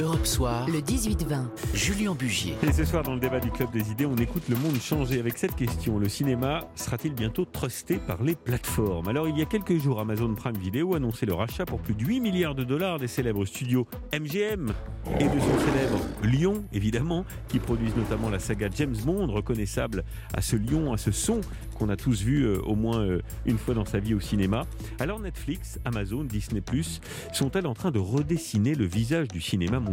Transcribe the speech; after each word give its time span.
Europe 0.00 0.26
Soir, 0.26 0.66
le 0.66 0.78
18-20. 0.78 1.48
Julien 1.74 2.14
Bugier. 2.14 2.54
Et 2.66 2.72
ce 2.72 2.86
soir, 2.86 3.02
dans 3.02 3.12
le 3.12 3.20
débat 3.20 3.38
du 3.38 3.50
Club 3.50 3.70
des 3.70 3.90
idées, 3.90 4.06
on 4.06 4.16
écoute 4.16 4.44
le 4.48 4.56
monde 4.56 4.80
changer 4.80 5.20
avec 5.20 5.36
cette 5.36 5.54
question. 5.54 5.98
Le 5.98 6.08
cinéma 6.08 6.60
sera-t-il 6.74 7.14
bientôt 7.14 7.44
trusté 7.44 7.98
par 7.98 8.22
les 8.22 8.34
plateformes? 8.34 9.08
Alors, 9.08 9.28
il 9.28 9.36
y 9.38 9.42
a 9.42 9.44
quelques 9.44 9.76
jours, 9.76 10.00
Amazon 10.00 10.34
Prime 10.34 10.56
Video 10.56 10.94
annonçait 10.94 11.26
le 11.26 11.34
rachat 11.34 11.66
pour 11.66 11.80
plus 11.80 11.94
de 11.94 12.02
8 12.02 12.20
milliards 12.20 12.54
de 12.54 12.64
dollars 12.64 12.98
des 12.98 13.08
célèbres 13.08 13.44
studios 13.44 13.86
MGM 14.18 14.72
et 15.18 15.24
de 15.24 15.40
son 15.40 15.58
célèbre 15.66 16.00
Lyon, 16.22 16.64
évidemment, 16.72 17.26
qui 17.48 17.58
produisent 17.58 17.96
notamment 17.96 18.30
la 18.30 18.38
saga 18.38 18.68
James 18.74 18.96
Bond, 19.04 19.26
reconnaissable 19.26 20.04
à 20.32 20.40
ce 20.40 20.56
lion, 20.56 20.94
à 20.94 20.96
ce 20.96 21.10
son 21.10 21.42
qu'on 21.78 21.88
a 21.88 21.96
tous 21.96 22.22
vu 22.22 22.44
euh, 22.44 22.60
au 22.62 22.74
moins 22.74 23.00
euh, 23.00 23.22
une 23.46 23.58
fois 23.58 23.74
dans 23.74 23.86
sa 23.86 23.98
vie 23.98 24.14
au 24.14 24.20
cinéma. 24.20 24.66
Alors 24.98 25.18
Netflix, 25.20 25.78
Amazon, 25.84 26.24
Disney⁇ 26.24 26.60
sont-elles 27.32 27.66
en 27.66 27.74
train 27.74 27.90
de 27.90 27.98
redessiner 27.98 28.74
le 28.74 28.84
visage 28.84 29.28
du 29.28 29.40
cinéma 29.40 29.80
mondial 29.80 29.89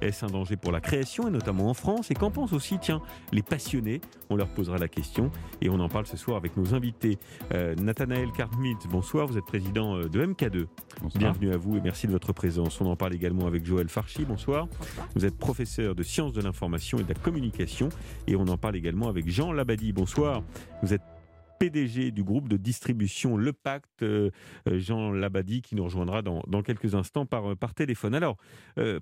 Est-ce 0.00 0.24
un 0.24 0.28
danger 0.28 0.56
pour 0.56 0.72
la 0.72 0.80
création, 0.80 1.28
et 1.28 1.30
notamment 1.30 1.68
en 1.68 1.74
France? 1.74 2.10
Et 2.10 2.14
qu'en 2.14 2.30
pensent 2.30 2.52
aussi, 2.52 2.78
tiens, 2.78 3.02
les 3.32 3.42
passionnés? 3.42 4.00
On 4.30 4.36
leur 4.36 4.48
posera 4.48 4.78
la 4.78 4.88
question, 4.88 5.30
et 5.60 5.68
on 5.68 5.80
en 5.80 5.88
parle 5.88 6.06
ce 6.06 6.16
soir 6.16 6.36
avec 6.36 6.56
nos 6.56 6.74
invités. 6.74 7.18
Euh, 7.54 7.74
Nathanaël 7.76 8.28
Kartmitz, 8.36 8.86
bonsoir, 8.90 9.26
vous 9.26 9.38
êtes 9.38 9.46
président 9.46 9.98
de 9.98 10.26
MK2. 10.26 10.66
Bienvenue 11.14 11.52
à 11.52 11.56
vous 11.56 11.76
et 11.76 11.80
merci 11.80 12.06
de 12.06 12.12
votre 12.12 12.32
présence. 12.32 12.80
On 12.80 12.86
en 12.86 12.96
parle 12.96 13.14
également 13.14 13.46
avec 13.46 13.64
Joël 13.64 13.88
Farchi, 13.88 14.24
bonsoir. 14.24 14.66
bonsoir. 14.66 14.68
Vous 15.14 15.24
êtes 15.24 15.36
professeur 15.36 15.94
de 15.94 16.02
sciences 16.02 16.32
de 16.32 16.40
l'information 16.40 16.98
et 16.98 17.02
de 17.02 17.08
la 17.08 17.14
communication, 17.14 17.88
et 18.26 18.36
on 18.36 18.46
en 18.48 18.56
parle 18.56 18.76
également 18.76 19.08
avec 19.08 19.28
Jean 19.28 19.52
Labadie, 19.52 19.92
bonsoir. 19.92 20.42
Vous 20.82 20.94
êtes 20.94 21.02
PDG 21.58 22.10
du 22.12 22.22
groupe 22.22 22.48
de 22.48 22.56
distribution 22.56 23.36
Le 23.36 23.52
Pacte, 23.52 24.02
euh, 24.02 24.30
euh, 24.68 24.78
Jean 24.78 25.10
Labadie, 25.10 25.62
qui 25.62 25.74
nous 25.74 25.84
rejoindra 25.84 26.22
dans, 26.22 26.62
quelques 26.62 26.94
instants 26.94 27.26
par, 27.26 27.52
euh, 27.52 27.54
par 27.56 27.74
téléphone. 27.74 28.14
Alors, 28.14 28.36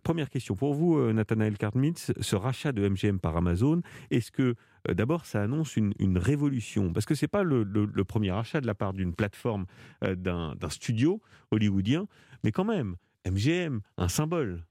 première 0.03 0.31
question 0.31 0.55
pour 0.55 0.75
vous, 0.75 1.13
Nathanaël 1.13 1.59
Kartmitz, 1.59 2.13
ce 2.21 2.37
rachat 2.37 2.73
de 2.73 2.89
MGM 2.89 3.19
par 3.19 3.37
Amazon, 3.37 3.83
est-ce 4.11 4.31
que 4.31 4.55
D'abord, 4.89 5.27
ça 5.27 5.43
annonce 5.43 5.77
une, 5.77 6.17
révolution, 6.17 6.93
parce 6.93 7.07
que 7.07 7.17
ce 7.17 7.25
n'est 7.25 7.29
pas 7.29 7.43
le, 7.43 7.65
le, 7.65 8.05
premier 8.05 8.31
rachat 8.31 8.61
de 8.61 8.69
la 8.69 8.75
part 8.75 8.93
d'une 8.93 9.17
plateforme, 9.17 9.67
d'un 10.01 10.55
studio 10.69 11.21
hollywoodien, 11.51 12.07
mais 12.45 12.53
quand 12.53 12.65
même, 12.65 12.95
MGM, 13.29 13.81
un 13.97 14.09
symbole. 14.09 14.65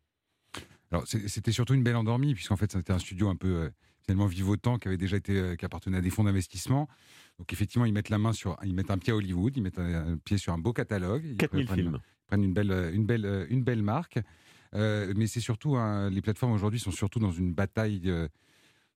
Alors, 0.90 1.06
c'était 1.06 1.52
surtout 1.52 1.74
une 1.74 1.84
belle 1.84 1.98
endormie, 1.98 2.34
puisqu'en 2.34 2.56
fait, 2.56 2.72
c'était 2.72 2.94
un 2.94 3.00
studio 3.00 3.28
un 3.28 3.36
peu 3.36 3.70
finalement 4.06 4.28
vivotant, 4.28 4.78
qui 4.78 4.88
avait 4.88 4.98
déjà 4.98 5.18
été, 5.18 5.58
qui 5.58 5.66
appartenait 5.66 5.98
à 5.98 6.02
des 6.02 6.12
fonds 6.12 6.24
d'investissement. 6.24 6.88
Donc 7.38 7.52
effectivement, 7.52 7.86
ils 7.86 7.94
mettent 7.94 8.10
la 8.10 8.18
main 8.18 8.34
sur, 8.34 8.58
ils 8.64 8.74
mettent 8.74 8.92
un 8.92 8.98
pied 8.98 9.12
à 9.12 9.16
Hollywood, 9.16 9.56
ils 9.58 9.62
mettent 9.62 9.80
un, 9.80 10.18
pied 10.18 10.38
sur 10.38 10.54
un 10.54 10.58
beau 10.58 10.74
catalogue. 10.74 11.36
4000 11.38 11.68
films. 11.68 12.00
Ils 12.02 12.28
prennent 12.28 12.44
une 12.44 12.54
belle, 12.54 12.92
une 12.94 13.06
belle, 13.06 13.48
une 13.50 13.64
belle 13.64 13.82
marque. 13.84 14.20
Euh, 14.76 15.14
mais 15.16 15.28
c'est 15.28 15.40
surtout, 15.40 15.78
les 16.10 16.22
plateformes 16.22 16.54
aujourd'hui 16.54 16.80
sont 16.80 16.92
surtout 16.92 17.20
dans 17.20 17.32
une 17.32 17.54
bataille 17.54 18.02
euh, 18.06 18.28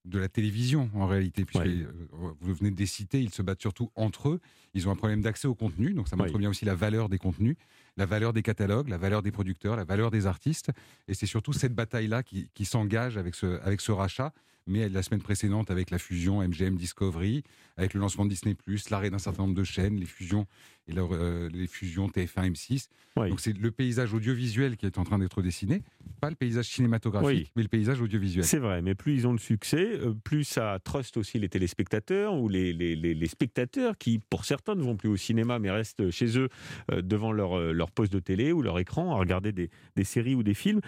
de 0.06 0.20
la 0.20 0.28
télévision 0.28 0.90
en 0.94 1.08
réalité, 1.08 1.46
puisque 1.46 1.66
euh, 1.66 1.92
vous 2.12 2.54
venez 2.54 2.72
de 2.72 2.78
les 2.78 2.86
citer, 2.86 3.22
ils 3.22 3.34
se 3.34 3.42
battent 3.42 3.62
surtout 3.62 3.92
entre 3.96 4.30
eux. 4.30 4.40
Ils 4.74 4.88
ont 4.88 4.92
un 4.92 4.96
problème 4.96 5.22
d'accès 5.22 5.48
au 5.48 5.56
contenu, 5.56 5.94
donc 5.94 6.08
ça 6.08 6.16
montre 6.16 6.38
bien 6.38 6.50
aussi 6.50 6.66
la 6.66 6.76
valeur 6.76 7.10
des 7.10 7.18
contenus, 7.18 7.56
la 8.00 8.06
valeur 8.06 8.32
des 8.34 8.42
catalogues, 8.42 8.88
la 8.88 8.98
valeur 8.98 9.22
des 9.22 9.32
producteurs, 9.32 9.76
la 9.76 9.84
valeur 9.84 10.10
des 10.10 10.26
artistes. 10.26 10.72
Et 11.10 11.14
c'est 11.14 11.26
surtout 11.26 11.54
cette 11.54 11.76
bataille-là 11.76 12.24
qui, 12.24 12.50
qui 12.54 12.66
s'engage 12.66 13.18
avec 13.18 13.36
ce, 13.36 13.60
avec 13.62 13.82
ce 13.82 13.92
rachat 13.92 14.34
mais 14.70 14.88
la 14.88 15.02
semaine 15.04 15.22
précédente 15.22 15.72
avec 15.72 15.90
la 15.90 15.98
fusion 15.98 16.48
MGM 16.48 16.76
Discovery, 16.76 17.44
avec 17.76 17.94
le 17.94 18.00
lancement 18.00 18.26
de 18.26 18.30
Disney+, 18.30 18.56
l'arrêt 18.92 19.10
d'un 19.10 19.18
certain 19.18 19.44
nombre 19.44 19.56
de 19.56 19.64
chaînes, 19.64 19.98
les 19.98 20.06
fusions 20.06 20.46
et 20.88 20.94
euh, 20.98 21.50
les 21.52 21.68
fusions 21.68 22.08
TF1 22.08 22.52
M6. 22.52 22.88
Donc 23.16 23.42
c'est 23.42 23.58
le 23.58 23.72
paysage 23.72 24.14
audiovisuel 24.14 24.78
qui 24.78 24.86
est 24.86 24.98
en 24.98 25.04
train 25.04 25.20
d'être 25.20 25.42
dessiné, 25.42 25.84
pas 26.22 26.30
le 26.30 26.36
paysage 26.36 26.68
cinématographique, 26.68 27.52
mais 27.56 27.64
le 27.64 27.68
paysage 27.68 28.00
audiovisuel. 28.02 28.46
C'est 28.46 28.60
vrai, 28.60 28.82
mais 28.82 28.96
plus 28.96 29.14
ils 29.14 29.28
ont 29.28 29.34
de 29.34 29.40
succès, 29.40 30.00
euh, 30.00 30.14
plus 30.24 30.46
ça 30.46 30.80
trust 30.84 31.18
aussi 31.18 31.38
les 31.38 31.50
téléspectateurs 31.50 32.34
ou 32.34 32.48
les, 32.48 32.72
les, 32.72 32.96
les, 32.96 33.28
spectateurs 33.28 33.98
qui, 33.98 34.20
pour 34.20 34.46
certains, 34.46 34.76
ne 34.76 34.82
vont 34.82 34.96
plus 34.96 35.10
au 35.10 35.18
cinéma 35.18 35.60
mais 35.60 35.70
restent 35.70 36.10
chez 36.12 36.38
eux 36.38 36.48
euh, 36.92 37.02
devant 37.02 37.34
leur, 37.34 37.60
leur 37.74 37.89
poste 37.92 38.12
de 38.14 38.20
télé 38.20 38.52
ou 38.52 38.62
leur 38.62 38.80
écran 38.80 39.12
à 39.14 39.16
regarder 39.16 39.52
des, 39.52 39.70
des 39.96 40.04
séries 40.04 40.36
ou 40.36 40.44
des 40.44 40.54
films. 40.54 40.82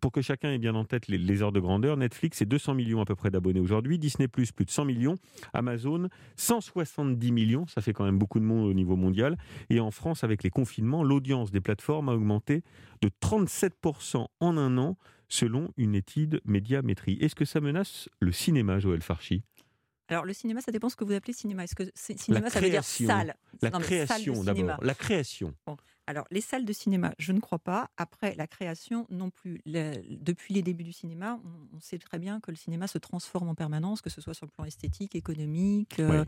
pour 0.00 0.12
que 0.12 0.20
chacun 0.20 0.50
ait 0.52 0.58
bien 0.58 0.74
en 0.74 0.84
tête 0.84 1.08
les, 1.08 1.18
les 1.18 1.42
heures 1.42 1.52
de 1.52 1.60
grandeur, 1.60 1.96
Netflix, 1.96 2.38
c'est 2.38 2.46
200 2.46 2.74
millions 2.74 3.00
à 3.00 3.04
peu 3.04 3.14
près 3.14 3.30
d'abonnés 3.30 3.60
aujourd'hui, 3.60 3.98
Disney+, 3.98 4.28
plus 4.28 4.52
de 4.64 4.70
100 4.70 4.84
millions, 4.84 5.16
Amazon, 5.52 6.08
170 6.36 7.32
millions, 7.32 7.66
ça 7.66 7.80
fait 7.80 7.92
quand 7.92 8.04
même 8.04 8.18
beaucoup 8.18 8.40
de 8.40 8.44
monde 8.44 8.66
au 8.68 8.74
niveau 8.74 8.96
mondial. 8.96 9.36
Et 9.70 9.80
en 9.80 9.90
France, 9.90 10.24
avec 10.24 10.42
les 10.42 10.50
confinements, 10.50 11.02
l'audience 11.02 11.50
des 11.50 11.60
plateformes 11.60 12.08
a 12.08 12.14
augmenté 12.14 12.62
de 13.02 13.08
37% 13.22 14.26
en 14.40 14.56
un 14.56 14.78
an, 14.78 14.96
selon 15.28 15.70
une 15.76 15.94
étude 15.94 16.40
Médiamétrie. 16.44 17.18
Est-ce 17.20 17.34
que 17.34 17.44
ça 17.44 17.60
menace 17.60 18.08
le 18.20 18.32
cinéma, 18.32 18.78
Joël 18.78 19.02
Farchi? 19.02 19.42
Alors 20.08 20.24
le 20.24 20.32
cinéma, 20.32 20.60
ça 20.60 20.70
dépend 20.70 20.88
ce 20.88 20.94
que 20.94 21.04
vous 21.04 21.12
appelez 21.14 21.32
cinéma. 21.32 21.64
Est-ce 21.64 21.74
que 21.74 21.82
cinéma, 21.94 22.48
ça 22.48 22.60
veut 22.60 22.70
dire 22.70 22.84
salle? 22.84 23.34
La 23.60 23.70
création 23.72 24.44
d'abord. 24.44 24.78
La 24.82 24.94
création. 24.94 25.54
Alors, 26.06 26.26
les 26.30 26.40
salles 26.40 26.64
de 26.64 26.72
cinéma, 26.72 27.12
je 27.18 27.32
ne 27.32 27.40
crois 27.40 27.58
pas. 27.58 27.90
Après, 27.96 28.34
la 28.36 28.46
création, 28.46 29.06
non 29.10 29.30
plus. 29.30 29.60
depuis 29.66 30.54
les 30.54 30.62
débuts 30.62 30.84
du 30.84 30.92
cinéma, 30.92 31.40
on, 31.74 31.80
sait 31.80 31.98
très 31.98 32.18
bien 32.18 32.40
que 32.40 32.50
le 32.50 32.56
cinéma 32.56 32.86
se 32.86 32.98
transforme 32.98 33.48
en 33.48 33.54
permanence, 33.54 34.00
que 34.00 34.10
ce 34.10 34.20
soit 34.20 34.34
sur 34.34 34.46
le 34.46 34.52
plan 34.52 34.64
esthétique, 34.64 35.14
économique, 35.16 35.98
euh, 35.98 36.24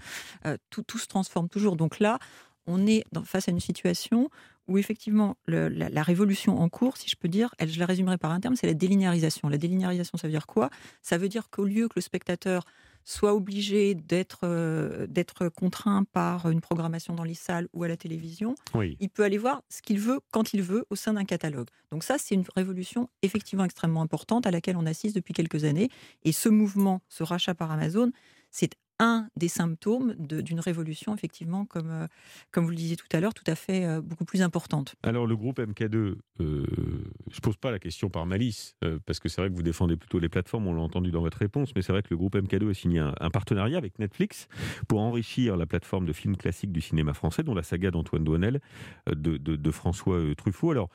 euh, 0.46 0.56
tout, 0.70 0.82
tout, 0.82 0.98
se 0.98 1.06
transforme 1.06 1.48
toujours. 1.48 1.76
Donc 1.76 2.00
là, 2.00 2.18
on 2.66 2.86
est 2.86 3.04
face 3.24 3.48
à 3.48 3.52
une 3.52 3.60
situation 3.60 4.30
où 4.66 4.78
effectivement 4.78 5.36
la, 5.46 6.02
révolution 6.02 6.60
en 6.60 6.68
cours, 6.68 6.96
si 6.96 7.08
je 7.08 7.16
peux 7.16 7.28
dire, 7.28 7.54
elle, 7.58 7.70
je 7.70 7.78
la 7.78 7.86
résumerai 7.86 8.18
par 8.18 8.32
un 8.32 8.40
terme, 8.40 8.56
c'est 8.56 8.66
la 8.66 8.74
délinéarisation. 8.74 9.48
La 9.48 9.58
délinéarisation, 9.58 10.18
ça 10.18 10.26
veut 10.26 10.32
dire 10.32 10.46
quoi? 10.46 10.70
Ça 11.02 11.16
veut 11.16 11.28
dire 11.28 11.48
qu'au 11.50 11.64
lieu 11.64 11.88
que 11.88 11.94
le 11.96 12.02
spectateur 12.02 12.64
soit 13.08 13.32
obligé 13.34 13.94
d'être 13.94 14.40
euh, 14.42 15.06
d'être 15.06 15.48
contraint 15.48 16.04
par 16.12 16.50
une 16.50 16.60
programmation 16.60 17.14
dans 17.14 17.24
les 17.24 17.32
salles 17.32 17.66
ou 17.72 17.82
à 17.82 17.88
la 17.88 17.96
télévision, 17.96 18.54
il 19.00 19.08
peut 19.08 19.24
aller 19.24 19.38
voir 19.38 19.62
ce 19.70 19.80
qu'il 19.80 19.98
veut 19.98 20.20
quand 20.30 20.52
il 20.52 20.60
veut 20.60 20.84
au 20.90 20.94
sein 20.94 21.14
d'un 21.14 21.24
catalogue. 21.24 21.68
Donc 21.90 22.04
ça, 22.04 22.18
c'est 22.18 22.34
une 22.34 22.44
révolution 22.54 23.08
effectivement 23.22 23.64
extrêmement 23.64 24.02
importante 24.02 24.46
à 24.46 24.50
laquelle 24.50 24.76
on 24.76 24.84
assiste 24.84 25.14
depuis 25.14 25.32
quelques 25.32 25.64
années. 25.64 25.88
Et 26.24 26.32
ce 26.32 26.50
mouvement, 26.50 27.00
ce 27.08 27.22
rachat 27.22 27.54
par 27.54 27.70
Amazon, 27.70 28.12
c'est 28.50 28.74
un 28.98 29.28
des 29.36 29.48
symptômes 29.48 30.14
d'une 30.18 30.60
révolution, 30.60 31.14
effectivement, 31.14 31.64
comme, 31.64 31.90
euh, 31.90 32.06
comme 32.50 32.64
vous 32.64 32.70
le 32.70 32.76
disiez 32.76 32.96
tout 32.96 33.06
à 33.12 33.20
l'heure, 33.20 33.34
tout 33.34 33.44
à 33.46 33.54
fait 33.54 33.84
euh, 33.84 34.00
beaucoup 34.00 34.24
plus 34.24 34.42
importante. 34.42 34.96
Alors 35.02 35.26
le 35.26 35.36
groupe 35.36 35.60
MK2, 35.60 35.94
euh, 35.96 36.16
je 36.40 37.36
ne 37.36 37.40
pose 37.40 37.56
pas 37.56 37.70
la 37.70 37.78
question 37.78 38.10
par 38.10 38.26
malice, 38.26 38.74
parce 39.06 39.20
que 39.20 39.28
c'est 39.28 39.40
vrai 39.40 39.50
que 39.50 39.54
vous 39.54 39.62
défendez 39.62 39.96
plutôt 39.96 40.18
les 40.18 40.28
plateformes, 40.28 40.66
on 40.66 40.74
l'a 40.74 40.82
entendu 40.82 41.10
dans 41.10 41.20
votre 41.20 41.38
réponse, 41.38 41.74
mais 41.74 41.82
c'est 41.82 41.92
vrai 41.92 42.02
que 42.02 42.08
le 42.10 42.16
groupe 42.16 42.36
MK2 42.36 42.70
a 42.70 42.74
signé 42.74 42.98
un, 42.98 43.30
partenariat 43.30 43.78
avec 43.78 43.98
Netflix 43.98 44.48
pour 44.88 45.00
enrichir 45.00 45.56
la 45.56 45.66
plateforme 45.66 46.06
de 46.06 46.12
films 46.12 46.36
classiques 46.36 46.72
du 46.72 46.80
cinéma 46.80 47.14
français, 47.14 47.42
dont 47.42 47.54
la 47.54 47.62
saga 47.62 47.90
d'Antoine 47.90 48.24
Douanel, 48.24 48.60
de, 49.06 49.36
de, 49.36 49.70
François 49.70 50.20
Truffaut. 50.36 50.70
Alors, 50.70 50.88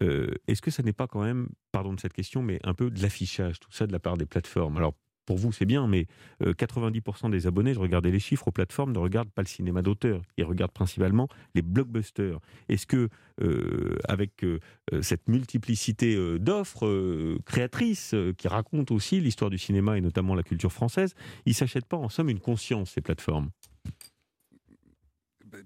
est-ce 0.00 0.62
que 0.62 0.70
ça 0.70 0.82
n'est 0.82 0.92
pas 0.92 1.06
quand 1.06 1.22
même, 1.22 1.48
pardon 1.72 1.92
de 1.92 2.00
cette 2.00 2.12
question, 2.12 2.42
mais 2.42 2.60
un 2.62 2.74
peu 2.74 2.90
de 2.90 3.02
l'affichage, 3.02 3.60
tout 3.60 3.72
ça 3.72 3.86
de 3.86 3.92
la 3.92 3.98
part 3.98 4.16
des 4.16 4.26
plateformes? 4.26 4.76
Alors 4.76 4.94
pour 5.26 5.38
vous, 5.38 5.52
c'est 5.52 5.64
bien, 5.64 5.86
mais 5.86 6.06
90% 6.40 7.26
euh, 7.26 7.30
des 7.30 7.46
abonnés, 7.46 7.74
je 7.74 7.80
regardais 7.80 8.10
les 8.10 8.20
chiffres 8.20 8.48
aux 8.48 8.52
plateformes, 8.52 8.92
ne 8.92 8.98
regardent 8.98 9.30
pas 9.30 9.42
le 9.42 9.48
cinéma 9.48 9.82
d'auteur. 9.82 10.22
Ils 10.36 10.44
regardent 10.44 10.72
principalement 10.72 11.28
les 11.54 11.62
blockbusters. 11.62 12.38
Est-ce 12.68 12.86
que, 12.86 13.08
euh, 13.40 13.98
avec 14.08 14.44
euh, 14.44 14.58
cette 15.00 15.28
multiplicité 15.28 16.16
d'offres 16.38 17.38
créatrices 17.44 18.14
qui 18.36 18.48
racontent 18.48 18.94
aussi 18.94 19.20
l'histoire 19.20 19.50
du 19.50 19.58
cinéma 19.58 19.96
et 19.96 20.00
notamment 20.00 20.34
la 20.34 20.42
culture 20.42 20.72
française, 20.72 21.14
ils 21.46 21.54
s'achètent 21.54 21.86
pas 21.86 21.96
en 21.96 22.08
somme 22.08 22.28
une 22.28 22.40
conscience, 22.40 22.90
ces 22.90 23.00
plateformes? 23.00 23.50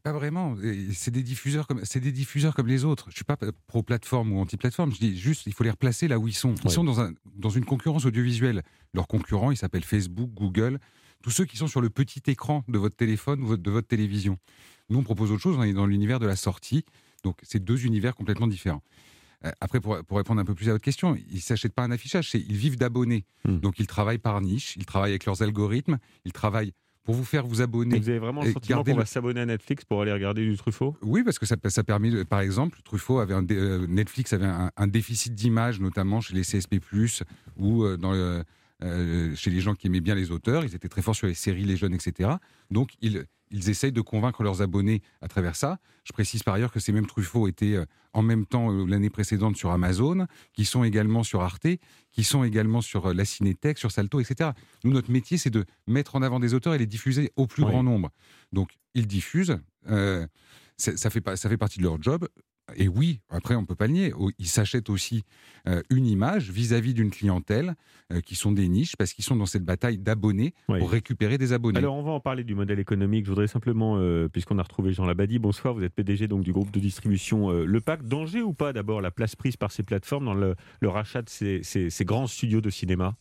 Pas 0.02 0.12
vraiment. 0.12 0.56
C'est 0.92 1.10
des 1.10 1.22
diffuseurs 1.22 1.66
comme 1.66 1.84
c'est 1.84 2.00
des 2.00 2.12
diffuseurs 2.12 2.54
comme 2.54 2.66
les 2.66 2.84
autres. 2.84 3.06
Je 3.10 3.16
suis 3.16 3.24
pas 3.24 3.36
pro 3.66 3.82
plateforme 3.82 4.32
ou 4.32 4.40
anti 4.40 4.56
plateforme. 4.56 4.92
Je 4.92 4.98
dis 4.98 5.18
juste 5.18 5.46
il 5.46 5.52
faut 5.52 5.64
les 5.64 5.70
replacer 5.70 6.08
là 6.08 6.18
où 6.18 6.28
ils 6.28 6.34
sont. 6.34 6.54
Ils 6.64 6.70
sont 6.70 6.84
dans 6.84 7.00
un 7.00 7.12
dans 7.34 7.50
une 7.50 7.64
concurrence 7.64 8.04
audiovisuelle. 8.04 8.62
Leurs 8.94 9.08
concurrents, 9.08 9.50
ils 9.50 9.56
s'appellent 9.56 9.84
Facebook, 9.84 10.30
Google, 10.34 10.78
tous 11.22 11.30
ceux 11.30 11.44
qui 11.44 11.56
sont 11.56 11.68
sur 11.68 11.80
le 11.80 11.90
petit 11.90 12.22
écran 12.26 12.64
de 12.68 12.78
votre 12.78 12.96
téléphone 12.96 13.42
ou 13.42 13.56
de 13.56 13.70
votre 13.70 13.88
télévision. 13.88 14.38
Nous 14.88 14.98
on 14.98 15.02
propose 15.02 15.30
autre 15.30 15.42
chose. 15.42 15.56
On 15.58 15.62
est 15.62 15.72
dans 15.72 15.86
l'univers 15.86 16.18
de 16.18 16.26
la 16.26 16.36
sortie. 16.36 16.84
Donc 17.22 17.38
c'est 17.42 17.62
deux 17.62 17.86
univers 17.86 18.14
complètement 18.14 18.46
différents. 18.46 18.82
Euh, 19.44 19.50
après, 19.60 19.80
pour, 19.80 20.02
pour, 20.04 20.16
répondre 20.16 20.40
un 20.40 20.44
peu 20.44 20.54
plus 20.54 20.68
à 20.68 20.72
votre 20.72 20.84
question, 20.84 21.14
ils 21.14 21.36
ne 21.36 21.40
s'achètent 21.40 21.74
pas 21.74 21.82
un 21.82 21.90
affichage, 21.90 22.34
ils 22.34 22.56
vivent 22.56 22.78
d'abonnés. 22.78 23.26
Hmm. 23.44 23.58
Donc 23.58 23.78
ils 23.78 23.86
travaillent 23.86 24.18
par 24.18 24.40
niche, 24.40 24.76
ils 24.76 24.86
travaillent 24.86 25.12
avec 25.12 25.26
leurs 25.26 25.42
algorithmes, 25.42 25.98
ils 26.24 26.32
travaillent 26.32 26.72
pour 27.06 27.14
vous 27.14 27.24
faire 27.24 27.46
vous 27.46 27.62
abonner. 27.62 27.98
Vous 27.98 28.08
avez 28.08 28.18
vraiment 28.18 28.42
le 28.42 28.52
sentiment 28.52 28.82
qu'on 28.82 28.94
va 28.94 29.06
s'abonner 29.06 29.40
à 29.40 29.46
Netflix 29.46 29.84
pour 29.84 30.02
aller 30.02 30.12
regarder 30.12 30.44
du 30.44 30.56
Truffaut? 30.56 30.96
Oui, 31.02 31.22
parce 31.22 31.38
que 31.38 31.46
ça, 31.46 31.56
ça 31.68 31.84
permet, 31.84 32.24
par 32.24 32.40
exemple, 32.40 32.80
Truffaut 32.84 33.20
avait 33.20 33.34
euh, 33.52 33.86
Netflix 33.86 34.32
avait 34.32 34.44
un, 34.76 34.86
déficit 34.88 35.32
d'image, 35.32 35.80
notamment 35.80 36.20
chez 36.20 36.34
les 36.34 36.42
CSP+, 36.42 36.80
ou 37.58 37.84
euh, 38.82 39.34
chez 39.34 39.50
les 39.50 39.60
gens 39.60 39.74
qui 39.74 39.86
aimaient 39.86 40.00
bien 40.00 40.14
les 40.14 40.30
auteurs. 40.30 40.64
Ils 40.64 40.74
étaient 40.74 40.88
très 40.88 41.02
forts 41.02 41.16
sur 41.16 41.26
les 41.26 41.34
séries, 41.34 41.64
les 41.64 41.76
jeunes, 41.76 41.94
etc. 41.94 42.30
Donc, 42.70 42.94
ils, 43.00 43.24
ils 43.50 43.70
essayent 43.70 43.92
de 43.92 44.00
convaincre 44.00 44.42
leurs 44.42 44.62
abonnés 44.62 45.02
à 45.20 45.28
travers 45.28 45.56
ça. 45.56 45.78
Je 46.04 46.12
précise 46.12 46.42
par 46.42 46.54
ailleurs 46.54 46.72
que 46.72 46.80
ces 46.80 46.92
mêmes 46.92 47.06
Truffaut 47.06 47.48
étaient 47.48 47.78
en 48.12 48.22
même 48.22 48.46
temps 48.46 48.70
l'année 48.86 49.10
précédente 49.10 49.56
sur 49.56 49.70
Amazon, 49.70 50.26
qui 50.52 50.64
sont 50.64 50.84
également 50.84 51.22
sur 51.22 51.42
Arte, 51.42 51.66
qui 52.12 52.24
sont 52.24 52.44
également 52.44 52.80
sur 52.80 53.12
la 53.12 53.24
Cinétech, 53.24 53.78
sur 53.78 53.90
Salto, 53.90 54.20
etc. 54.20 54.50
Nous, 54.84 54.92
notre 54.92 55.10
métier, 55.10 55.38
c'est 55.38 55.50
de 55.50 55.64
mettre 55.86 56.16
en 56.16 56.22
avant 56.22 56.40
des 56.40 56.54
auteurs 56.54 56.74
et 56.74 56.78
les 56.78 56.86
diffuser 56.86 57.32
au 57.36 57.46
plus 57.46 57.64
grand 57.64 57.82
nombre. 57.82 58.10
Donc, 58.52 58.70
ils 58.94 59.06
diffusent. 59.06 59.58
ça, 59.86 61.10
fait, 61.10 61.36
ça 61.36 61.48
fait 61.48 61.56
partie 61.56 61.78
de 61.78 61.84
leur 61.84 62.02
job 62.02 62.28
et 62.76 62.88
oui, 62.88 63.20
après, 63.30 63.54
on 63.54 63.62
ne 63.62 63.66
peut 63.66 63.74
pas 63.74 63.86
le 63.86 63.94
nier, 63.94 64.12
ils 64.38 64.46
s'achètent 64.46 64.90
aussi 64.90 65.24
euh, 65.66 65.82
une 65.90 66.06
image 66.06 66.50
vis-à-vis 66.50 66.94
d'une 66.94 67.10
clientèle 67.10 67.74
euh, 68.12 68.20
qui 68.20 68.34
sont 68.34 68.52
des 68.52 68.68
niches 68.68 68.96
parce 68.96 69.12
qu'ils 69.12 69.24
sont 69.24 69.36
dans 69.36 69.46
cette 69.46 69.64
bataille 69.64 69.98
d'abonnés 69.98 70.54
pour 70.66 70.90
récupérer 70.90 71.38
des 71.38 71.52
abonnés. 71.52 71.78
Alors, 71.78 71.96
on 71.96 72.02
va 72.02 72.12
en 72.12 72.20
parler 72.20 72.44
du 72.44 72.54
modèle 72.54 72.78
économique. 72.78 73.24
Je 73.24 73.30
voudrais 73.30 73.46
simplement, 73.46 73.96
euh, 73.96 74.28
puisqu'on 74.28 74.58
a 74.58 74.62
retrouvé 74.62 74.92
Jean 74.92 75.06
Labadie, 75.06 75.38
bonsoir, 75.38 75.74
vous 75.74 75.82
êtes 75.82 75.94
PDG 75.94 76.28
donc, 76.28 76.42
du 76.42 76.52
groupe 76.52 76.70
de 76.70 76.80
distribution 76.80 77.50
Le 77.50 77.80
Pac. 77.80 78.02
Danger 78.02 78.42
ou 78.42 78.52
pas 78.52 78.72
d'abord 78.72 79.00
la 79.00 79.10
place 79.10 79.34
prise 79.36 79.56
par 79.56 79.72
ces 79.72 79.82
plateformes 79.82 80.26
dans 80.26 80.34
le, 80.34 80.54
rachat 80.82 81.22
de 81.22 81.30
ces, 81.30 81.62
ces 81.62 82.04
grands 82.04 82.26
studios 82.26 82.60
de 82.60 82.70
cinéma? 82.70 83.16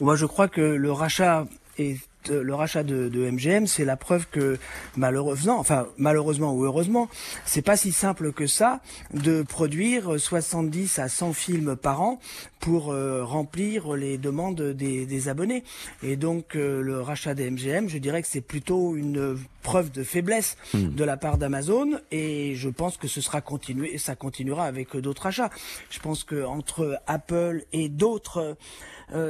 Moi, 0.00 0.16
je 0.16 0.26
crois 0.26 0.48
que 0.48 0.60
le 0.60 0.92
rachat 0.92 1.46
est 1.78 2.00
le 2.30 2.54
rachat 2.54 2.82
de, 2.82 3.30
MGM, 3.30 3.66
c'est 3.66 3.84
la 3.84 3.96
preuve 3.96 4.26
que 4.30 4.58
malheureusement, 4.96 5.58
enfin 5.58 5.86
malheureusement 5.96 6.54
ou 6.54 6.64
heureusement, 6.64 7.08
c'est 7.44 7.62
pas 7.62 7.76
si 7.76 7.92
simple 7.92 8.32
que 8.32 8.46
ça 8.46 8.80
de 9.12 9.42
produire 9.42 10.18
70 10.18 10.98
à 10.98 11.08
100 11.08 11.32
films 11.32 11.76
par 11.76 12.02
an 12.02 12.20
pour 12.60 12.92
euh, 12.92 13.24
remplir 13.24 13.94
les 13.94 14.18
demandes 14.18 14.60
des, 14.60 15.28
abonnés. 15.28 15.64
Et 16.02 16.16
donc 16.16 16.56
euh, 16.56 16.80
le 16.80 17.00
rachat 17.00 17.34
des 17.34 17.50
MGM, 17.50 17.88
je 17.88 17.98
dirais 17.98 18.22
que 18.22 18.28
c'est 18.28 18.40
plutôt 18.40 18.96
une 18.96 19.38
preuve 19.62 19.90
de 19.90 20.02
faiblesse 20.02 20.56
hmm. 20.74 20.94
de 20.94 21.04
la 21.04 21.16
part 21.16 21.38
d'Amazon 21.38 22.00
et 22.10 22.54
je 22.54 22.68
pense 22.68 22.96
que 22.96 23.08
ce 23.08 23.20
sera 23.20 23.40
continué 23.40 23.94
et 23.94 23.98
ça 23.98 24.16
continuera 24.16 24.64
avec 24.64 24.96
d'autres 24.96 25.26
achats. 25.26 25.50
Je 25.90 25.98
pense 26.00 26.24
que 26.24 26.44
entre 26.44 27.00
Apple 27.06 27.64
et 27.72 27.88
d'autres 27.88 28.38
euh, 28.38 28.54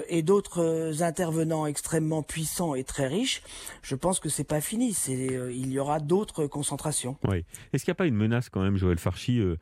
et 0.09 0.23
d'autres 0.23 1.03
intervenants 1.03 1.67
extrêmement 1.67 2.23
puissants 2.23 2.75
et 2.75 2.85
très 2.85 3.07
riches, 3.07 3.43
je 3.83 3.95
pense 3.95 4.21
que 4.21 4.29
c'est 4.29 4.45
pas 4.45 4.61
fini. 4.61 4.97
Euh, 5.09 5.53
il 5.53 5.71
y 5.71 5.79
aura 5.79 6.01
d'autres 6.01 6.47
concentrations. 6.47 7.17
Est-ce 7.73 7.85
qu'il 7.85 7.91
n'y 7.91 7.93
a 7.93 7.97
pas 7.97 8.07
une 8.07 8.17
menace 8.17 8.49
quand 8.49 8.63
même, 8.63 8.77
Joël 8.77 8.99
Farchi, 8.99 9.41
euh, 9.41 9.57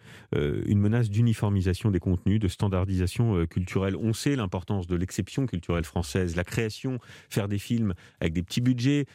une 0.66 0.80
menace 0.80 1.10
d'uniformisation 1.10 1.90
des 1.90 2.00
contenus, 2.00 2.40
de 2.40 2.48
standardisation 2.48 3.46
culturelle? 3.46 3.96
On 3.96 4.12
sait 4.12 4.36
l'importance 4.36 4.86
de 4.86 4.96
l'exception 4.96 5.46
culturelle 5.46 5.84
française, 5.84 6.36
la 6.36 6.44
création, 6.44 6.98
faire 7.28 7.48
des 7.48 7.58
films 7.58 7.94
avec 8.20 8.32
des 8.32 8.42
petits 8.42 8.60
budgets 8.60 9.06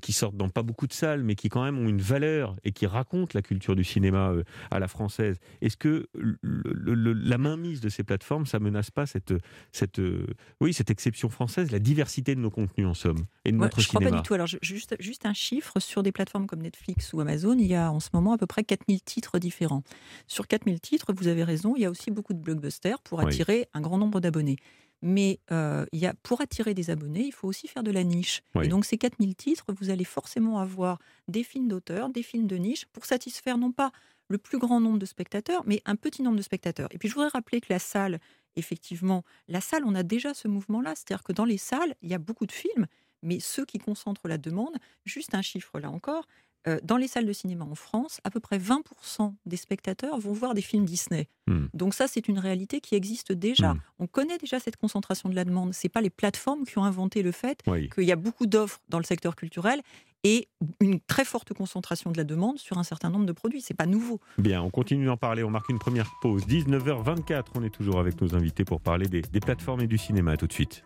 qui 0.00 0.12
sortent 0.14 0.38
dans 0.38 0.48
pas 0.48 0.62
beaucoup 0.62 0.86
de 0.86 0.94
salles, 0.94 1.22
mais 1.22 1.34
qui 1.34 1.50
quand 1.50 1.62
même 1.62 1.78
ont 1.78 1.86
une 1.86 2.00
valeur 2.00 2.56
et 2.64 2.72
qui 2.72 2.86
racontent 2.86 3.32
la 3.34 3.42
culture 3.42 3.76
du 3.76 3.84
cinéma 3.84 4.32
à 4.70 4.78
la 4.78 4.88
française. 4.88 5.36
Est-ce 5.60 5.76
que 5.76 6.08
la 6.42 7.36
mainmise 7.36 7.82
de 7.82 7.90
ces 7.90 8.04
plateformes, 8.04 8.46
ça 8.46 8.58
menace 8.58 8.90
pas 8.90 9.04
cette 9.04 9.34
cette 9.70 10.00
oui, 10.60 10.72
cette 10.72 10.90
exception 10.90 11.28
française, 11.28 11.70
la 11.70 11.78
diversité 11.78 12.34
de 12.34 12.40
nos 12.40 12.50
contenus 12.50 12.86
en 12.86 12.94
somme 12.94 13.24
et 13.44 13.52
de 13.52 13.56
notre 13.56 13.80
je 13.80 13.88
cinéma. 13.88 14.04
Je 14.04 14.06
crois 14.06 14.10
pas 14.10 14.22
du 14.22 14.26
tout. 14.26 14.34
Alors 14.34 14.46
juste, 14.46 14.96
juste 15.00 15.26
un 15.26 15.34
chiffre 15.34 15.80
sur 15.80 16.02
des 16.02 16.12
plateformes 16.12 16.46
comme 16.46 16.62
Netflix 16.62 17.12
ou 17.12 17.20
Amazon, 17.20 17.56
il 17.58 17.66
y 17.66 17.74
a 17.74 17.90
en 17.90 18.00
ce 18.00 18.10
moment 18.12 18.32
à 18.32 18.38
peu 18.38 18.46
près 18.46 18.64
4000 18.64 19.02
titres 19.02 19.38
différents. 19.38 19.82
Sur 20.26 20.46
4000 20.46 20.80
titres, 20.80 21.12
vous 21.16 21.28
avez 21.28 21.44
raison, 21.44 21.74
il 21.76 21.82
y 21.82 21.84
a 21.84 21.90
aussi 21.90 22.10
beaucoup 22.10 22.34
de 22.34 22.40
blockbusters 22.40 23.00
pour 23.02 23.20
attirer 23.20 23.68
un 23.74 23.80
grand 23.80 23.98
nombre 23.98 24.20
d'abonnés. 24.20 24.56
Mais 25.02 25.38
euh, 25.50 25.84
il 25.92 25.98
y 25.98 26.06
a, 26.06 26.14
pour 26.22 26.40
attirer 26.40 26.72
des 26.72 26.88
abonnés, 26.88 27.26
il 27.26 27.32
faut 27.32 27.46
aussi 27.46 27.68
faire 27.68 27.82
de 27.82 27.90
la 27.90 28.04
niche. 28.04 28.42
Et 28.62 28.68
donc 28.68 28.86
ces 28.86 28.96
4000 28.96 29.34
titres, 29.34 29.66
vous 29.78 29.90
allez 29.90 30.04
forcément 30.04 30.60
avoir 30.60 30.98
des 31.28 31.42
films 31.42 31.68
d'auteur, 31.68 32.08
des 32.08 32.22
films 32.22 32.46
de 32.46 32.56
niche, 32.56 32.86
pour 32.86 33.04
satisfaire 33.04 33.58
non 33.58 33.70
pas 33.70 33.92
le 34.28 34.38
plus 34.38 34.58
grand 34.58 34.80
nombre 34.80 34.98
de 34.98 35.04
spectateurs, 35.04 35.62
mais 35.66 35.82
un 35.84 35.96
petit 35.96 36.22
nombre 36.22 36.38
de 36.38 36.42
spectateurs. 36.42 36.88
Et 36.92 36.98
puis 36.98 37.08
je 37.08 37.14
voudrais 37.14 37.28
rappeler 37.28 37.60
que 37.60 37.66
la 37.68 37.78
salle 37.78 38.18
effectivement, 38.56 39.24
la 39.48 39.60
salle, 39.60 39.84
on 39.84 39.94
a 39.94 40.02
déjà 40.02 40.34
ce 40.34 40.48
mouvement-là. 40.48 40.94
C'est-à-dire 40.94 41.22
que 41.22 41.32
dans 41.32 41.44
les 41.44 41.58
salles, 41.58 41.94
il 42.02 42.10
y 42.10 42.14
a 42.14 42.18
beaucoup 42.18 42.46
de 42.46 42.52
films, 42.52 42.86
mais 43.22 43.40
ceux 43.40 43.64
qui 43.64 43.78
concentrent 43.78 44.28
la 44.28 44.38
demande, 44.38 44.74
juste 45.04 45.34
un 45.34 45.42
chiffre 45.42 45.80
là 45.80 45.90
encore, 45.90 46.26
euh, 46.66 46.78
dans 46.82 46.96
les 46.96 47.08
salles 47.08 47.26
de 47.26 47.32
cinéma 47.32 47.64
en 47.64 47.74
France, 47.74 48.20
à 48.24 48.30
peu 48.30 48.40
près 48.40 48.58
20% 48.58 49.34
des 49.44 49.56
spectateurs 49.56 50.18
vont 50.18 50.32
voir 50.32 50.54
des 50.54 50.62
films 50.62 50.86
Disney. 50.86 51.28
Hmm. 51.46 51.66
Donc 51.74 51.92
ça, 51.92 52.08
c'est 52.08 52.26
une 52.26 52.38
réalité 52.38 52.80
qui 52.80 52.94
existe 52.94 53.32
déjà. 53.32 53.74
Hmm. 53.74 53.80
On 53.98 54.06
connaît 54.06 54.38
déjà 54.38 54.58
cette 54.60 54.76
concentration 54.76 55.28
de 55.28 55.34
la 55.34 55.44
demande. 55.44 55.74
Ce 55.74 55.88
pas 55.88 56.00
les 56.00 56.10
plateformes 56.10 56.64
qui 56.64 56.78
ont 56.78 56.84
inventé 56.84 57.22
le 57.22 57.32
fait 57.32 57.62
qu'il 57.94 58.04
y 58.04 58.12
a 58.12 58.16
beaucoup 58.16 58.46
d'offres 58.46 58.80
dans 58.88 58.98
le 58.98 59.04
secteur 59.04 59.36
culturel 59.36 59.82
et 60.24 60.48
une 60.80 60.98
très 61.00 61.24
forte 61.24 61.52
concentration 61.52 62.10
de 62.10 62.16
la 62.16 62.24
demande 62.24 62.58
sur 62.58 62.78
un 62.78 62.82
certain 62.82 63.10
nombre 63.10 63.26
de 63.26 63.32
produits. 63.32 63.60
C'est 63.60 63.74
pas 63.74 63.86
nouveau. 63.86 64.20
Bien, 64.38 64.62
on 64.62 64.70
continue 64.70 65.04
d'en 65.04 65.18
parler. 65.18 65.44
On 65.44 65.50
marque 65.50 65.68
une 65.68 65.78
première 65.78 66.10
pause. 66.22 66.46
19h24, 66.46 67.44
on 67.54 67.62
est 67.62 67.70
toujours 67.70 68.00
avec 68.00 68.20
nos 68.20 68.34
invités 68.34 68.64
pour 68.64 68.80
parler 68.80 69.06
des, 69.06 69.22
plateformes 69.40 69.82
et 69.82 69.86
du 69.86 69.98
cinéma. 69.98 70.36
tout 70.36 70.46
de 70.46 70.52
suite. 70.52 70.82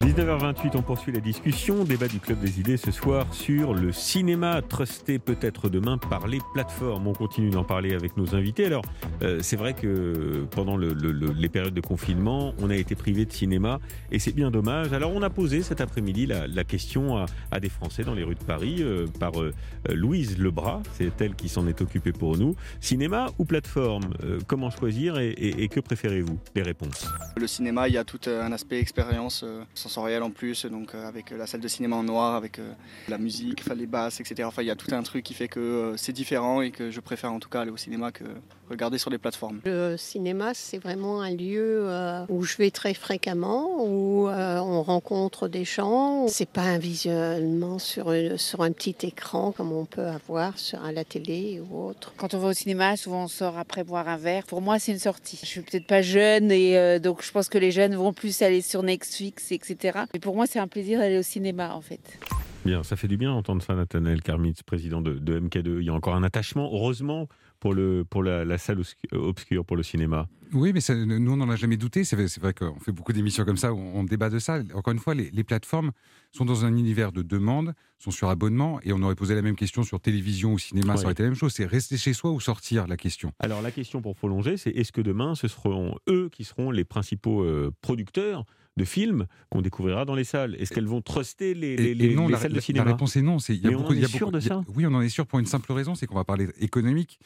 19h28, 0.00 0.72
on 0.74 0.82
poursuit 0.82 1.12
la 1.12 1.20
discussion. 1.20 1.84
Débat 1.84 2.08
du 2.08 2.18
Club 2.18 2.40
des 2.40 2.58
idées 2.58 2.76
ce 2.76 2.90
soir 2.90 3.32
sur 3.32 3.74
le 3.74 3.92
cinéma 3.92 4.60
trusté 4.62 5.20
peut-être 5.20 5.68
demain 5.68 5.98
par 5.98 6.26
les 6.26 6.40
plateformes. 6.52 7.06
On 7.06 7.12
continue 7.12 7.50
d'en 7.50 7.64
parler 7.64 7.94
avec 7.94 8.16
nos 8.16 8.34
invités. 8.34 8.66
Alors, 8.66 8.82
euh, 9.22 9.38
c'est 9.42 9.56
vrai 9.56 9.74
que 9.74 10.46
pendant 10.50 10.76
les 10.76 11.48
périodes 11.48 11.74
de 11.74 11.80
confinement, 11.80 12.54
on 12.58 12.70
a 12.70 12.76
été 12.76 12.96
privé 12.96 13.24
de 13.24 13.32
cinéma 13.32 13.78
et 14.10 14.18
c'est 14.18 14.32
bien 14.32 14.50
dommage. 14.50 14.92
Alors, 14.92 15.12
on 15.14 15.22
a 15.22 15.30
posé 15.30 15.62
cet 15.62 15.80
après-midi 15.80 16.26
la, 16.26 16.64
question 16.64 17.24
à, 17.50 17.60
des 17.60 17.68
Français 17.68 18.02
dans 18.02 18.14
les 18.14 18.24
rues 18.24 18.36
Paris 18.44 18.78
euh, 18.80 19.06
par 19.18 19.40
euh, 19.40 19.52
Louise 19.88 20.38
Lebras. 20.38 20.82
C'est 20.94 21.20
elle 21.20 21.34
qui 21.34 21.48
s'en 21.48 21.66
est 21.66 21.80
occupée 21.80 22.12
pour 22.12 22.36
nous. 22.36 22.56
Cinéma 22.80 23.26
ou 23.38 23.44
plateforme 23.44 24.10
Comment 24.46 24.70
choisir 24.70 25.18
et, 25.18 25.30
et 25.30 25.68
que 25.68 25.80
préférez-vous? 25.80 26.38
Les 26.54 26.62
réponses. 26.62 27.06
Le 27.36 27.46
cinéma, 27.46 27.88
il 27.88 27.94
y 27.94 27.98
a 27.98 28.04
tout 28.04 28.20
un 28.26 28.52
aspect 28.52 28.78
expérience 28.78 29.44
sensorielle 29.74 30.22
en 30.22 30.30
plus, 30.30 30.66
donc 30.66 30.94
avec 30.94 31.30
la 31.30 31.46
salle 31.46 31.60
de 31.60 31.68
cinéma 31.68 31.96
en 31.96 32.02
noir, 32.02 32.34
avec 32.34 32.60
la 33.08 33.18
musique, 33.18 33.62
les 33.74 33.86
basses, 33.86 34.20
etc. 34.20 34.44
Enfin, 34.44 34.62
il 34.62 34.68
y 34.68 34.70
a 34.70 34.76
tout 34.76 34.94
un 34.94 35.02
truc 35.02 35.24
qui 35.24 35.34
fait 35.34 35.48
que 35.48 35.94
c'est 35.96 36.12
différent 36.12 36.60
et 36.60 36.70
que 36.70 36.90
je 36.90 37.00
préfère 37.00 37.32
en 37.32 37.40
tout 37.40 37.48
cas 37.48 37.60
aller 37.62 37.70
au 37.70 37.76
cinéma 37.76 38.12
que 38.12 38.24
regarder 38.70 38.98
sur 38.98 39.10
les 39.10 39.18
plateformes. 39.18 39.60
Le 39.64 39.96
cinéma, 39.96 40.52
c'est 40.54 40.78
vraiment 40.78 41.20
un 41.20 41.34
lieu 41.34 41.82
euh, 41.82 42.24
où 42.28 42.42
je 42.42 42.56
vais 42.56 42.70
très 42.70 42.94
fréquemment, 42.94 43.84
où 43.84 44.28
euh, 44.28 44.58
on 44.58 44.82
rencontre 44.82 45.48
des 45.48 45.64
gens. 45.64 46.26
C'est 46.28 46.48
pas 46.48 46.62
un 46.62 46.78
visionnement 46.78 47.78
sur, 47.78 48.12
sur 48.36 48.62
un 48.62 48.72
petit 48.72 48.96
écran 49.02 49.52
comme 49.52 49.72
on 49.72 49.84
peut 49.84 50.06
avoir 50.06 50.58
sur 50.58 50.82
à 50.84 50.92
la 50.92 51.04
télé 51.04 51.60
ou 51.60 51.88
autre. 51.88 52.12
Quand 52.16 52.34
on 52.34 52.38
va 52.38 52.48
au 52.48 52.52
cinéma, 52.52 52.96
souvent 52.96 53.24
on 53.24 53.28
sort 53.28 53.58
après 53.58 53.84
boire 53.84 54.08
un 54.08 54.16
verre. 54.16 54.44
Pour 54.44 54.62
moi, 54.62 54.78
c'est 54.78 54.92
une 54.92 54.98
sortie. 54.98 55.38
Je 55.42 55.46
suis 55.46 55.60
peut-être 55.60 55.86
pas 55.86 56.02
jeune 56.02 56.50
et 56.50 56.78
euh, 56.78 56.98
donc 56.98 57.22
je 57.22 57.30
pense 57.30 57.48
que 57.48 57.58
les 57.58 57.70
jeunes 57.70 57.94
vont 57.94 58.12
plus 58.12 58.42
aller 58.42 58.62
sur 58.62 58.82
Netflix, 58.82 59.52
etc. 59.52 60.00
Mais 60.14 60.20
pour 60.20 60.34
moi, 60.34 60.46
c'est 60.46 60.58
un 60.58 60.68
plaisir 60.68 60.98
d'aller 60.98 61.18
au 61.18 61.22
cinéma 61.22 61.74
en 61.74 61.80
fait. 61.80 62.18
Bien, 62.64 62.82
ça 62.82 62.96
fait 62.96 63.08
du 63.08 63.16
bien 63.16 63.32
d'entendre 63.32 63.62
ça, 63.62 63.74
Nathanaël 63.74 64.20
Karmitz, 64.22 64.62
président 64.62 65.00
de, 65.00 65.14
de, 65.14 65.40
MK2. 65.40 65.80
Il 65.80 65.86
y 65.86 65.88
a 65.88 65.94
encore 65.94 66.14
un 66.14 66.22
attachement, 66.22 66.70
heureusement, 66.70 67.26
pour, 67.60 67.74
le, 67.74 68.04
pour 68.04 68.22
la, 68.22 68.58
salle 68.58 68.82
obscure, 69.12 69.64
pour 69.64 69.76
le 69.76 69.82
cinéma. 69.82 70.28
Oui, 70.52 70.72
mais 70.72 70.80
nous, 71.04 71.32
on 71.32 71.36
n'en 71.36 71.48
a 71.48 71.56
jamais 71.56 71.76
douté. 71.76 72.04
C'est 72.04 72.16
vrai, 72.16 72.54
qu'on 72.54 72.78
fait 72.80 72.92
beaucoup 72.92 73.12
d'émissions 73.12 73.44
comme 73.44 73.56
ça 73.56 73.72
où 73.72 73.78
on, 73.78 74.04
débat 74.04 74.30
de 74.30 74.38
ça. 74.38 74.60
Encore 74.74 74.92
une 74.92 74.98
fois, 74.98 75.14
les, 75.14 75.44
plateformes 75.44 75.92
sont 76.32 76.44
dans 76.44 76.64
un 76.64 76.76
univers 76.76 77.12
de 77.12 77.22
demande, 77.22 77.74
sont 77.98 78.10
sur 78.10 78.28
abonnement, 78.28 78.80
et 78.82 78.92
on 78.92 79.02
aurait 79.02 79.14
posé 79.14 79.34
la 79.34 79.42
même 79.42 79.56
question 79.56 79.82
sur 79.82 80.00
télévision 80.00 80.52
ou 80.52 80.58
cinéma, 80.58 80.96
ça 80.96 81.04
aurait 81.04 81.12
été 81.12 81.22
la 81.22 81.30
même 81.30 81.38
chose. 81.38 81.52
C'est 81.52 81.66
rester 81.66 81.96
chez 81.96 82.12
soi 82.12 82.30
ou 82.30 82.40
sortir, 82.40 82.86
la 82.86 82.96
question. 82.96 83.32
Alors, 83.38 83.62
la 83.62 83.70
question 83.70 84.02
pour 84.02 84.14
prolonger, 84.16 84.56
c'est 84.56 84.70
est-ce 84.70 84.92
que 84.92 85.00
demain, 85.00 85.34
ce 85.34 85.48
seront 85.48 85.96
eux 86.08 86.28
qui 86.30 86.44
seront 86.44 86.70
les 86.70 86.84
principaux 86.84 87.42
euh, 87.42 87.72
producteurs 87.80 88.44
de 88.76 88.84
films 88.84 89.26
qu'on 89.50 89.62
découvrira 89.62 90.04
dans 90.04 90.14
les 90.14 90.24
salles? 90.24 90.56
Est-ce 90.58 90.72
qu'elles 90.72 90.86
vont 90.86 91.02
truster 91.02 91.54
les, 91.54 91.76
les, 91.76 92.16
salles 92.36 92.52
de 92.52 92.60
cinéma? 92.60 92.84
La 92.84 92.92
réponse 92.92 93.16
est 93.16 93.22
non. 93.22 93.38
Il 93.38 93.56
y 93.56 93.66
a 93.66 93.70
beaucoup, 93.70 93.92
on 93.92 93.96
est 93.96 94.06
sûr 94.06 94.30
de 94.30 94.40
ça? 94.40 94.62
Oui, 94.74 94.86
on 94.86 94.94
en 94.94 95.00
est 95.00 95.08
sûr 95.08 95.26
pour 95.26 95.38
une 95.38 95.46
simple 95.46 95.72
raison, 95.72 95.94
c'est 95.94 96.06
qu'on 96.06 96.14
va 96.14 96.24
parler 96.24 96.48
économique. 96.60 97.18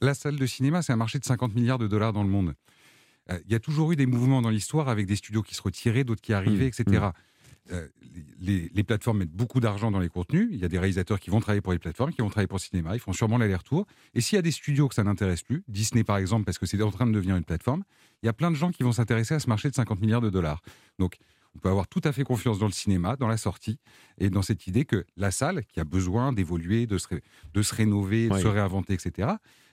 La 0.00 0.14
salle 0.14 0.36
de 0.36 0.46
cinéma, 0.46 0.82
c'est 0.82 0.92
un 0.92 0.96
marché 0.96 1.18
de 1.18 1.24
50 1.24 1.54
milliards 1.54 1.78
de 1.78 1.86
dollars 1.86 2.12
dans 2.12 2.22
le 2.22 2.28
monde. 2.28 2.54
Euh, 3.30 3.38
il 3.44 3.52
y 3.52 3.54
a 3.54 3.60
toujours 3.60 3.92
eu 3.92 3.96
des 3.96 4.06
mouvements 4.06 4.42
dans 4.42 4.50
l'histoire 4.50 4.88
avec 4.88 5.06
des 5.06 5.16
studios 5.16 5.42
qui 5.42 5.54
se 5.54 5.62
retiraient, 5.62 6.04
d'autres 6.04 6.22
qui 6.22 6.32
arrivaient, 6.32 6.66
mmh, 6.66 6.82
etc. 6.82 7.08
Euh, 7.72 7.86
les, 8.40 8.82
plateformes 8.82 9.18
mettent 9.18 9.30
beaucoup 9.30 9.60
d'argent 9.60 9.90
dans 9.90 10.00
les 10.00 10.08
contenus. 10.08 10.48
Il 10.50 10.58
y 10.58 10.64
a 10.64 10.68
des 10.68 10.78
réalisateurs 10.78 11.20
qui 11.20 11.30
vont 11.30 11.40
travailler 11.40 11.60
pour 11.60 11.72
les 11.72 11.78
plateformes, 11.78 12.12
qui 12.12 12.22
vont 12.22 12.28
travailler 12.28 12.48
pour 12.48 12.58
le 12.58 12.62
cinéma. 12.62 12.96
Ils 12.96 13.00
font 13.00 13.12
sûrement 13.12 13.38
l'aller-retour. 13.38 13.86
Et 14.14 14.20
s'il 14.20 14.36
y 14.36 14.38
a 14.38 14.42
des 14.42 14.50
studios 14.50 14.88
que 14.88 14.94
ça 14.94 15.04
n'intéresse 15.04 15.42
plus, 15.42 15.62
Disney 15.68 16.02
par 16.02 16.16
exemple, 16.16 16.44
parce 16.44 16.58
que 16.58 16.66
c'est 16.66 16.80
en 16.82 16.90
train 16.90 17.06
de 17.06 17.12
devenir 17.12 17.36
une 17.36 17.44
plateforme, 17.44 17.84
il 18.22 18.26
y 18.26 18.28
a 18.28 18.32
plein 18.32 18.50
de 18.50 18.56
gens 18.56 18.70
qui 18.70 18.82
vont 18.82 18.92
s'intéresser 18.92 19.34
à 19.34 19.38
ce 19.38 19.48
marché 19.48 19.70
de 19.70 19.74
50 19.74 20.00
milliards 20.00 20.20
de 20.20 20.30
dollars. 20.30 20.62
Donc, 20.98 21.16
on 21.54 21.58
peut 21.58 21.68
avoir 21.68 21.86
tout 21.86 22.00
à 22.04 22.12
fait 22.12 22.24
confiance 22.24 22.58
dans 22.58 22.66
le 22.66 22.72
cinéma, 22.72 23.16
dans 23.16 23.28
la 23.28 23.36
sortie, 23.36 23.78
et 24.18 24.30
dans 24.30 24.42
cette 24.42 24.66
idée 24.66 24.84
que 24.84 25.04
la 25.16 25.30
salle, 25.30 25.64
qui 25.66 25.80
a 25.80 25.84
besoin 25.84 26.32
d'évoluer, 26.32 26.86
de 26.86 26.98
se, 26.98 27.08
de 27.52 27.62
se 27.62 27.74
rénover, 27.74 28.28
de 28.28 28.38
se 28.38 28.46
réinventer, 28.46 28.94
etc., 28.94 29.32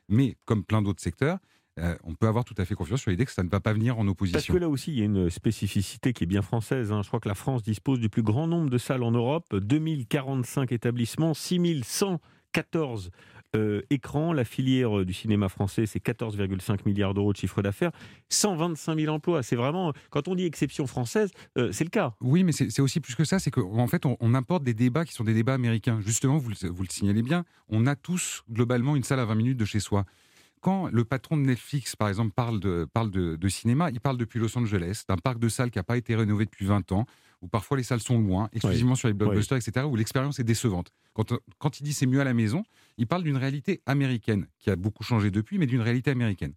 mais 0.10 0.38
comme 0.46 0.63
plein 0.63 0.82
d'autres 0.82 1.01
secteurs, 1.01 1.39
euh, 1.80 1.96
on 2.04 2.16
peut 2.16 2.28
avoir 2.28 2.46
tout 2.46 2.56
à 2.58 2.66
fait 2.66 2.76
confiance 2.76 3.02
sur 3.02 3.12
l'idée 3.12 3.26
que 3.26 3.32
ça 3.32 3.44
ne 3.44 3.50
va 3.50 3.60
pas 3.60 3.74
venir 3.74 4.00
en 4.00 4.08
opposition. 4.08 4.38
Parce 4.38 4.48
que 4.48 4.58
là 4.58 4.70
aussi, 4.70 4.92
il 4.92 5.00
y 5.00 5.02
a 5.02 5.06
une 5.06 5.30
spécificité 5.30 6.14
qui 6.14 6.24
est 6.24 6.28
bien 6.28 6.42
française. 6.42 6.92
Hein. 6.92 7.02
Je 7.04 7.08
crois 7.08 7.20
que 7.20 7.28
la 7.28 7.36
France 7.36 7.64
dispose 7.64 8.00
du 8.00 8.10
plus 8.10 8.24
grand 8.24 8.48
nombre 8.48 8.70
de 8.70 8.78
salles 8.78 9.04
en 9.04 9.12
Europe, 9.12 9.56
2045 9.56 10.72
établissements, 10.72 11.34
6114 11.34 13.12
euh, 13.56 13.82
écrans. 13.90 14.34
La 14.34 14.44
filière 14.44 15.06
du 15.06 15.14
cinéma 15.14 15.50
français, 15.50 15.86
c'est 15.86 16.04
14,5 16.04 16.80
milliards 16.86 17.14
d'euros 17.14 17.32
de 17.32 17.38
chiffre 17.38 17.62
d'affaires, 17.62 17.92
125 18.30 19.00
000 19.00 19.14
emplois. 19.14 19.44
C'est 19.44 19.56
vraiment, 19.56 19.94
quand 20.10 20.28
on 20.28 20.36
dit 20.36 20.46
exception 20.46 20.88
française, 20.88 21.32
euh, 21.58 21.72
c'est 21.72 21.84
le 21.84 21.90
cas. 21.90 22.16
Oui, 22.22 22.44
mais 22.44 22.52
c'est 22.52 22.82
aussi 22.82 23.00
plus 23.00 23.16
que 23.16 23.24
ça. 23.24 23.40
C'est 23.40 23.52
qu'en 23.52 23.88
fait, 23.88 24.06
on, 24.06 24.34
importe 24.34 24.64
des 24.64 24.74
débats 24.74 25.06
qui 25.06 25.14
sont 25.14 25.24
des 25.24 25.34
débats 25.34 25.54
américains. 25.54 26.00
Justement, 26.02 26.38
vous, 26.38 26.52
vous 26.62 26.84
le 26.84 26.90
signalez 26.90 27.22
bien, 27.22 27.46
on 27.70 27.88
a 27.88 27.96
tous 27.96 28.44
globalement 28.52 28.96
une 28.96 29.04
salle 29.04 29.20
à 29.20 29.26
20 29.26 29.36
minutes 29.36 29.58
de 29.58 29.66
chez 29.66 29.80
soi 29.80 30.06
quand 30.62 30.88
le 30.88 31.04
patron 31.06 31.38
de 31.38 31.44
Netflix, 31.44 31.96
par 31.96 32.10
exemple, 32.10 32.32
parle 32.34 32.60
de, 32.60 32.88
parle 32.92 33.12
de, 33.12 33.50
cinéma, 33.50 33.90
il 33.92 34.00
parle 34.00 34.18
depuis 34.18 34.40
Los 34.40 34.58
Angeles, 34.58 35.04
d'un 35.08 35.18
parc 35.18 35.40
de 35.40 35.50
salles 35.50 35.72
qui 35.72 35.80
n'a 35.80 35.84
pas 35.84 35.98
été 35.98 36.16
rénové 36.16 36.46
depuis 36.46 36.66
20 36.66 36.92
ans, 36.92 37.06
où 37.42 37.48
parfois 37.48 37.78
les 37.78 37.84
salles 37.84 38.00
sont 38.00 38.20
loin, 38.20 38.50
exclusivement 38.54 38.96
sur 38.96 39.08
les 39.08 39.14
blockbusters, 39.14 39.58
etc., 39.58 39.86
où 39.86 39.96
l'expérience 39.96 40.40
est 40.40 40.44
décevante. 40.44 40.92
Quand, 41.14 41.34
quand 41.60 41.80
il 41.80 41.84
dit 41.84 41.94
c'est 41.94 42.08
mieux 42.08 42.20
à 42.20 42.24
la 42.24 42.34
maison, 42.34 42.64
il 42.98 43.08
parle 43.08 43.24
d'une 43.24 43.38
réalité 43.38 43.82
américaine, 43.86 44.48
qui 44.60 44.70
a 44.70 44.76
beaucoup 44.76 45.04
changé 45.04 45.32
depuis, 45.32 45.58
mais 45.58 45.68
d'une 45.68 45.82
réalité 45.82 46.12
américaine. 46.12 46.54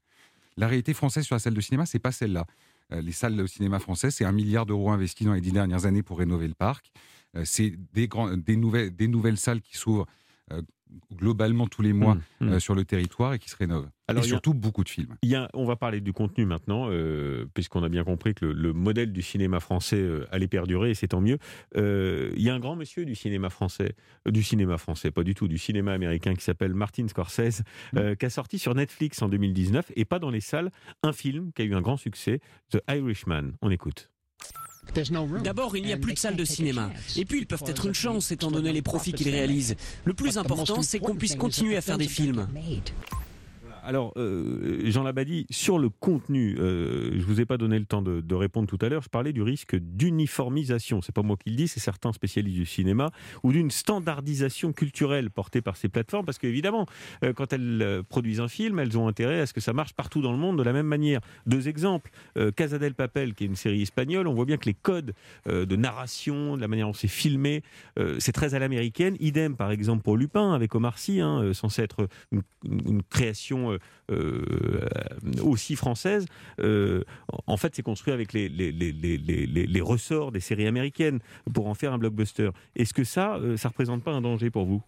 La 0.57 0.67
réalité 0.67 0.95
française 0.95 1.25
sur 1.25 1.35
la 1.35 1.39
salle 1.39 1.55
de 1.55 1.61
cinéma, 1.61 1.87
c'est 1.87 1.99
pas 1.99 2.13
celle-là. 2.13 2.47
Euh, 2.93 3.01
les 3.01 3.13
salles 3.13 3.37
de 3.37 3.47
cinéma 3.47 3.79
françaises, 3.79 4.15
c'est 4.15 4.25
un 4.25 4.33
milliard 4.33 4.67
d'euros 4.67 4.91
investis 4.91 5.27
dans 5.27 5.35
les 5.35 5.41
dix 5.41 5.53
dernières 5.53 5.87
années 5.87 6.03
pour 6.03 6.19
rénover 6.19 6.49
le 6.49 6.55
parc. 6.55 6.91
Euh, 7.37 7.43
c'est 7.45 7.75
des, 7.93 8.09
des, 8.39 8.57
nouvelles, 8.57 8.95
des 8.95 9.09
nouvelles 9.09 9.39
salles 9.39 9.61
qui 9.61 9.77
s'ouvrent 9.77 10.07
euh, 10.53 10.63
globalement 11.15 11.67
tous 11.67 11.83
les 11.83 11.93
mois 11.93 12.17
mmh, 12.41 12.55
mmh. 12.55 12.61
sur 12.61 12.75
le 12.75 12.85
territoire 12.85 13.35
et 13.35 13.39
qui 13.39 13.51
se 13.51 13.57
rénovent. 13.57 13.89
Alors, 14.09 14.25
et 14.25 14.27
surtout 14.27 14.55
beaucoup 14.55 14.83
de 14.83 14.89
films. 14.89 15.17
Il 15.23 15.31
y 15.31 15.37
a, 15.37 15.49
on 15.55 15.65
va 15.65 15.77
parler 15.77 16.01
du 16.01 16.13
contenu 16.13 16.45
maintenant, 16.45 16.89
euh, 16.91 17.47
puisqu'on 17.55 17.83
a 17.85 17.89
bien 17.89 18.03
compris 18.03 18.35
que 18.35 18.45
le, 18.45 18.73
modèle 18.73 19.13
du 19.13 19.23
cinéma 19.23 19.61
français 19.61 20.01
euh, 20.01 20.27
allait 20.33 20.49
perdurer, 20.49 20.91
et 20.91 20.95
c'est 20.95 21.09
tant 21.09 21.21
mieux. 21.21 21.39
Euh, 21.77 22.33
il 22.35 22.43
y 22.43 22.51
a 22.51 22.55
un 22.55 22.59
grand 22.59 22.75
monsieur 22.75 23.05
du 23.05 23.15
cinéma 23.15 23.51
français, 23.51 23.95
du 24.29 24.43
cinéma 24.43 24.79
français, 24.79 25.11
pas 25.11 25.23
du 25.23 25.35
tout, 25.35 25.47
du 25.47 25.59
cinéma 25.59 25.93
américain 25.93 26.35
qui 26.35 26.43
s'appelle 26.43 26.75
Martin 26.75 27.07
Scorsese, 27.07 27.63
mm. 27.93 28.17
qui 28.17 28.27
a 28.27 28.31
sorti 28.31 28.59
sur 28.59 28.75
Netflix 28.75 29.23
en 29.23 29.29
2019, 29.29 29.93
et 29.95 30.05
pas 30.05 30.19
dans 30.19 30.31
les 30.31 30.41
salles, 30.41 30.71
un 31.03 31.13
film 31.13 31.53
qui 31.53 31.63
a 31.63 31.65
eu 31.65 31.75
un 31.75 31.81
grand 31.81 31.97
succès, 31.97 32.41
The 32.71 32.81
Irishman. 32.89 33.53
On 33.63 33.71
écoute. 33.71 34.11
D'abord, 35.43 35.77
il 35.77 35.85
n'y 35.85 35.93
a 35.93 35.97
plus 35.97 36.15
de 36.15 36.19
salles 36.19 36.37
de 36.37 36.45
cinéma. 36.45 36.91
Et 37.17 37.25
puis, 37.25 37.39
ils 37.39 37.47
peuvent 37.47 37.63
être 37.67 37.87
une 37.87 37.95
chance, 37.95 38.33
étant 38.33 38.51
donné 38.51 38.73
les 38.73 38.83
profits 38.83 39.13
qu'ils 39.13 39.31
réalisent. 39.31 39.77
Le 40.05 40.15
plus 40.15 40.39
important, 40.39 40.83
c'est 40.83 40.99
qu'on 40.99 41.15
puisse 41.15 41.37
continuer 41.37 41.77
à 41.77 41.81
faire 41.81 41.99
des 41.99 42.09
films 42.09 42.47
alors, 43.85 44.13
euh, 44.17 44.81
Jean 44.91 45.03
Labadie, 45.03 45.47
sur 45.51 45.79
le 45.79 45.89
contenu, 45.89 46.57
euh, 46.59 47.11
je 47.13 47.19
ne 47.19 47.23
vous 47.23 47.41
ai 47.41 47.45
pas 47.45 47.57
donné 47.57 47.79
le 47.79 47.85
temps 47.85 48.03
de, 48.03 48.35
répondre 48.35 48.69
tout 48.69 48.79
à 48.81 48.89
l'heure. 48.89 49.03
Je 49.03 49.09
parlais 49.09 49.33
du 49.33 49.43
risque 49.43 49.77
d'uniformisation. 49.77 51.03
C'est 51.03 51.15
pas 51.15 51.23
moi 51.23 51.37
qui 51.37 51.51
le 51.51 51.57
dis, 51.57 51.69
c'est 51.69 51.81
certains 51.81 52.13
spécialistes 52.13 52.57
du 52.57 52.67
cinéma 52.67 53.11
ou 53.43 53.53
d'une 53.53 53.71
standardisation 53.71 54.73
culturelle 54.73 55.31
portée 55.31 55.61
par 55.61 55.77
ces 55.77 55.89
plateformes, 55.89 56.25
parce 56.25 56.39
qu'évidemment, 56.39 56.87
euh, 57.25 57.33
quand 57.33 57.53
elles 57.53 58.03
produisent 58.09 58.41
un 58.41 58.49
film, 58.49 58.79
elles 58.79 58.97
ont 58.97 59.09
intérêt 59.09 59.41
à 59.41 59.47
ce 59.47 59.53
que 59.53 59.61
ça 59.61 59.73
marche 59.73 59.93
partout 59.93 60.23
dans 60.23 60.33
le 60.33 60.39
monde 60.39 60.59
de 60.59 60.63
la 60.63 60.73
même 60.73 60.87
manière. 60.87 61.21
Deux 61.47 61.69
exemples 61.69 62.11
Casa 62.57 62.79
del 62.79 62.95
Papel, 62.95 63.35
qui 63.35 63.45
est 63.45 63.47
une 63.47 63.57
série 63.57 63.83
espagnole, 63.83 64.27
on 64.27 64.35
voit 64.35 64.45
bien 64.45 64.57
que 64.57 64.67
les 64.67 64.75
codes 64.75 65.15
de 65.47 65.77
narration, 65.77 66.57
de 66.57 66.61
la 66.61 66.69
manière 66.69 66.87
dont 66.87 66.93
c'est 66.93 67.09
filmé, 67.09 67.63
c'est 68.19 68.33
très 68.33 68.55
à 68.55 68.59
l'américaine. 68.59 69.17
Idem, 69.21 69.57
par 69.57 69.71
exemple, 69.71 70.03
pour 70.03 70.17
Lupin 70.17 70.53
avec 70.53 70.75
Omar 70.75 70.99
Sy, 70.99 71.21
hein, 71.21 71.53
censé 71.53 71.83
être 71.83 72.09
une 72.33 73.03
création 73.03 73.70
euh, 73.71 73.79
euh, 74.11 75.43
aussi 75.43 75.77
française, 75.77 76.27
euh, 76.61 77.05
en 77.47 77.57
fait, 77.57 77.75
c'est 77.75 77.83
construit 77.83 78.13
avec 78.13 78.33
les, 78.33 79.81
ressorts 79.81 80.33
des 80.33 80.41
séries 80.41 80.67
américaines 80.67 81.21
pour 81.55 81.69
en 81.69 81.75
faire 81.75 81.93
un 81.93 81.99
blockbuster. 81.99 82.51
Est-ce 82.77 82.95
que 82.95 83.05
ça, 83.05 83.39
ça 83.57 83.69
représente 83.69 84.03
pas 84.03 84.13
un 84.13 84.21
danger 84.21 84.51
pour 84.51 84.67
vous? 84.67 84.83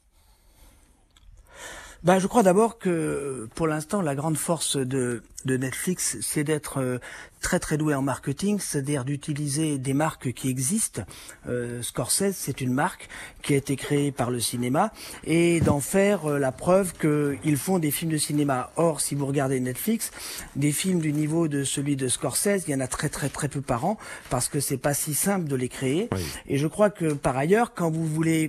Bah, 2.03 2.19
je 2.19 2.27
crois 2.27 2.43
d'abord 2.43 2.79
que 2.79 3.49
pour 3.55 3.69
l'instant, 3.69 4.03
la 4.03 4.17
grande 4.17 4.37
force 4.37 4.77
de, 4.77 5.23
de 5.45 5.57
Netflix, 5.57 6.19
c'est 6.21 6.45
d'être 6.45 7.01
très 7.43 7.59
très 7.59 7.77
doué 7.77 7.95
en 7.95 8.01
marketing, 8.01 8.59
c'est-à-dire 8.61 9.05
d'utiliser 9.05 9.77
des 9.77 9.93
marques 9.93 10.33
qui 10.33 10.49
existent. 10.49 11.03
Euh, 11.49 11.83
Scorsese, 11.83 12.35
c'est 12.35 12.61
une 12.61 12.73
marque 12.73 13.09
qui 13.43 13.53
a 13.53 13.57
été 13.57 13.77
créée 13.77 14.13
par 14.13 14.31
le 14.31 14.41
cinéma 14.41 14.93
et 15.25 15.61
d'en 15.61 15.81
faire 15.81 16.27
euh, 16.27 16.39
la 16.39 16.53
preuve 16.53 16.93
qu'ils 16.95 17.57
font 17.57 17.79
des 17.79 17.91
films 17.91 18.13
de 18.13 18.17
cinéma. 18.17 18.71
Or, 18.77 19.01
si 19.01 19.15
vous 19.15 19.27
regardez 19.27 19.61
Netflix, 19.61 20.13
des 20.57 20.73
films 20.73 21.01
du 21.01 21.13
niveau 21.13 21.49
de 21.49 21.65
celui 21.65 21.97
de 21.97 22.09
Scorsese, 22.09 22.65
il 22.67 22.71
y 22.71 22.75
en 22.75 22.81
a 22.81 22.87
très 22.87 23.09
très 23.09 23.29
très 23.29 23.49
peu 23.49 23.61
par 23.61 23.85
an 23.85 23.99
parce 24.31 24.49
que 24.49 24.61
c'est 24.61 24.79
pas 24.79 24.95
si 24.95 25.13
simple 25.13 25.49
de 25.49 25.57
les 25.57 25.69
créer. 25.69 26.09
Et 26.47 26.57
je 26.57 26.67
crois 26.69 26.91
que 26.91 27.13
par 27.13 27.37
ailleurs, 27.37 27.75
quand 27.75 27.91
vous 27.91 28.07
voulez 28.07 28.49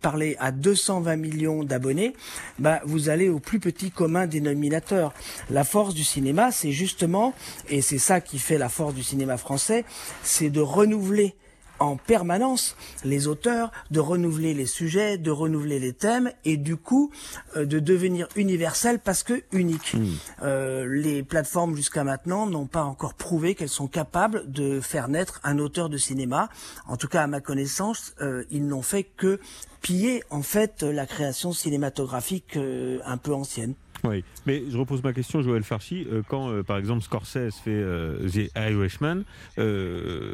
parler 0.00 0.36
à 0.38 0.52
220 0.52 1.16
millions 1.16 1.64
d'abonnés, 1.64 2.14
bah, 2.58 2.80
vous 2.84 3.08
allez 3.08 3.30
au 3.30 3.40
plus 3.40 3.58
petit 3.58 3.90
commun 3.90 4.26
dénominateur. 4.26 5.14
La 5.50 5.64
force 5.64 5.94
du 5.94 6.04
cinéma, 6.04 6.33
c'est 6.50 6.72
justement, 6.72 7.34
et 7.68 7.82
c'est 7.82 7.98
ça 7.98 8.20
qui 8.20 8.38
fait 8.38 8.58
la 8.58 8.68
force 8.68 8.94
du 8.94 9.02
cinéma 9.02 9.36
français, 9.36 9.84
c'est 10.22 10.50
de 10.50 10.60
renouveler 10.60 11.34
en 11.80 11.96
permanence 11.96 12.76
les 13.04 13.26
auteurs, 13.26 13.70
de 13.90 14.00
renouveler 14.00 14.54
les 14.54 14.66
sujets, 14.66 15.18
de 15.18 15.30
renouveler 15.30 15.78
les 15.78 15.92
thèmes 15.92 16.30
et 16.44 16.56
du 16.56 16.76
coup 16.76 17.10
euh, 17.56 17.66
de 17.66 17.78
devenir 17.78 18.28
universel 18.36 19.00
parce 19.00 19.22
que 19.22 19.42
unique. 19.52 19.94
Hmm. 19.94 20.06
Euh, 20.42 20.86
les 20.88 21.22
plateformes 21.22 21.76
jusqu'à 21.76 22.04
maintenant 22.04 22.46
n'ont 22.46 22.66
pas 22.66 22.84
encore 22.84 23.14
prouvé 23.14 23.54
qu'elles 23.54 23.68
sont 23.68 23.88
capables 23.88 24.50
de 24.50 24.80
faire 24.80 25.08
naître 25.08 25.40
un 25.42 25.58
auteur 25.58 25.88
de 25.88 25.98
cinéma. 25.98 26.48
En 26.86 26.96
tout 26.96 27.08
cas, 27.08 27.22
à 27.22 27.26
ma 27.26 27.40
connaissance, 27.40 28.14
euh, 28.20 28.44
ils 28.50 28.66
n'ont 28.66 28.82
fait 28.82 29.04
que 29.04 29.40
piller 29.82 30.22
en 30.30 30.42
fait 30.42 30.82
la 30.82 31.06
création 31.06 31.52
cinématographique 31.52 32.56
un 32.56 33.16
peu 33.18 33.34
ancienne. 33.34 33.74
Oui, 34.04 34.22
mais 34.44 34.62
je 34.68 34.76
repose 34.76 35.02
ma 35.02 35.14
question, 35.14 35.40
Joël 35.40 35.62
Farchi. 35.62 36.06
Euh, 36.12 36.22
quand, 36.28 36.50
euh, 36.50 36.62
par 36.62 36.76
exemple, 36.76 37.02
Scorsese 37.02 37.54
fait 37.54 37.70
euh, 37.70 38.28
The 38.28 38.50
Irishman, 38.56 39.22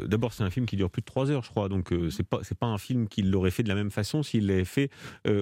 d'abord, 0.07 0.33
c'est 0.33 0.43
un 0.43 0.49
film 0.49 0.65
qui 0.65 0.75
dure 0.75 0.89
plus 0.89 1.01
de 1.01 1.05
trois 1.05 1.31
heures, 1.31 1.43
je 1.43 1.49
crois. 1.49 1.69
Donc, 1.69 1.93
c'est 2.09 2.27
pas, 2.27 2.41
pas 2.59 2.67
un 2.67 2.77
film 2.77 3.07
qu'il 3.07 3.31
l'aurait 3.31 3.51
fait 3.51 3.63
de 3.63 3.69
la 3.69 3.75
même 3.75 3.91
façon 3.91 4.23
s'il 4.23 4.47
l'avait 4.47 4.65
fait 4.65 4.89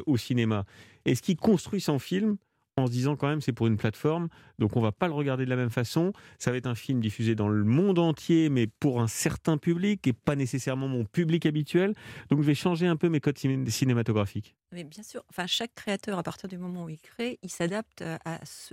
au 0.05 0.17
cinéma. 0.17 0.65
Est-ce 1.05 1.21
qu'il 1.21 1.37
construit 1.37 1.81
son 1.81 1.97
film 1.97 2.37
en 2.77 2.87
se 2.87 2.91
disant 2.91 3.15
quand 3.15 3.27
même 3.27 3.41
c'est 3.41 3.51
pour 3.51 3.67
une 3.67 3.77
plateforme, 3.77 4.29
donc 4.59 4.75
on 4.75 4.81
va 4.81 4.91
pas 4.91 5.07
le 5.07 5.13
regarder 5.13 5.45
de 5.45 5.49
la 5.49 5.55
même 5.55 5.69
façon. 5.69 6.13
Ça 6.37 6.51
va 6.51 6.57
être 6.57 6.67
un 6.67 6.75
film 6.75 6.99
diffusé 6.99 7.35
dans 7.35 7.49
le 7.49 7.63
monde 7.63 7.99
entier, 7.99 8.49
mais 8.49 8.67
pour 8.67 9.01
un 9.01 9.07
certain 9.07 9.57
public 9.57 10.05
et 10.07 10.13
pas 10.13 10.35
nécessairement 10.35 10.87
mon 10.87 11.05
public 11.05 11.45
habituel. 11.45 11.95
Donc 12.29 12.41
je 12.41 12.45
vais 12.45 12.55
changer 12.55 12.87
un 12.87 12.95
peu 12.95 13.09
mes 13.09 13.19
codes 13.19 13.37
cinématographiques. 13.37 14.55
Mais 14.71 14.83
bien 14.83 15.01
sûr, 15.01 15.23
enfin 15.29 15.47
chaque 15.47 15.73
créateur 15.73 16.19
à 16.19 16.23
partir 16.23 16.47
du 16.47 16.59
moment 16.59 16.85
où 16.85 16.89
il 16.89 16.99
crée, 16.99 17.39
il 17.41 17.49
s'adapte 17.49 18.03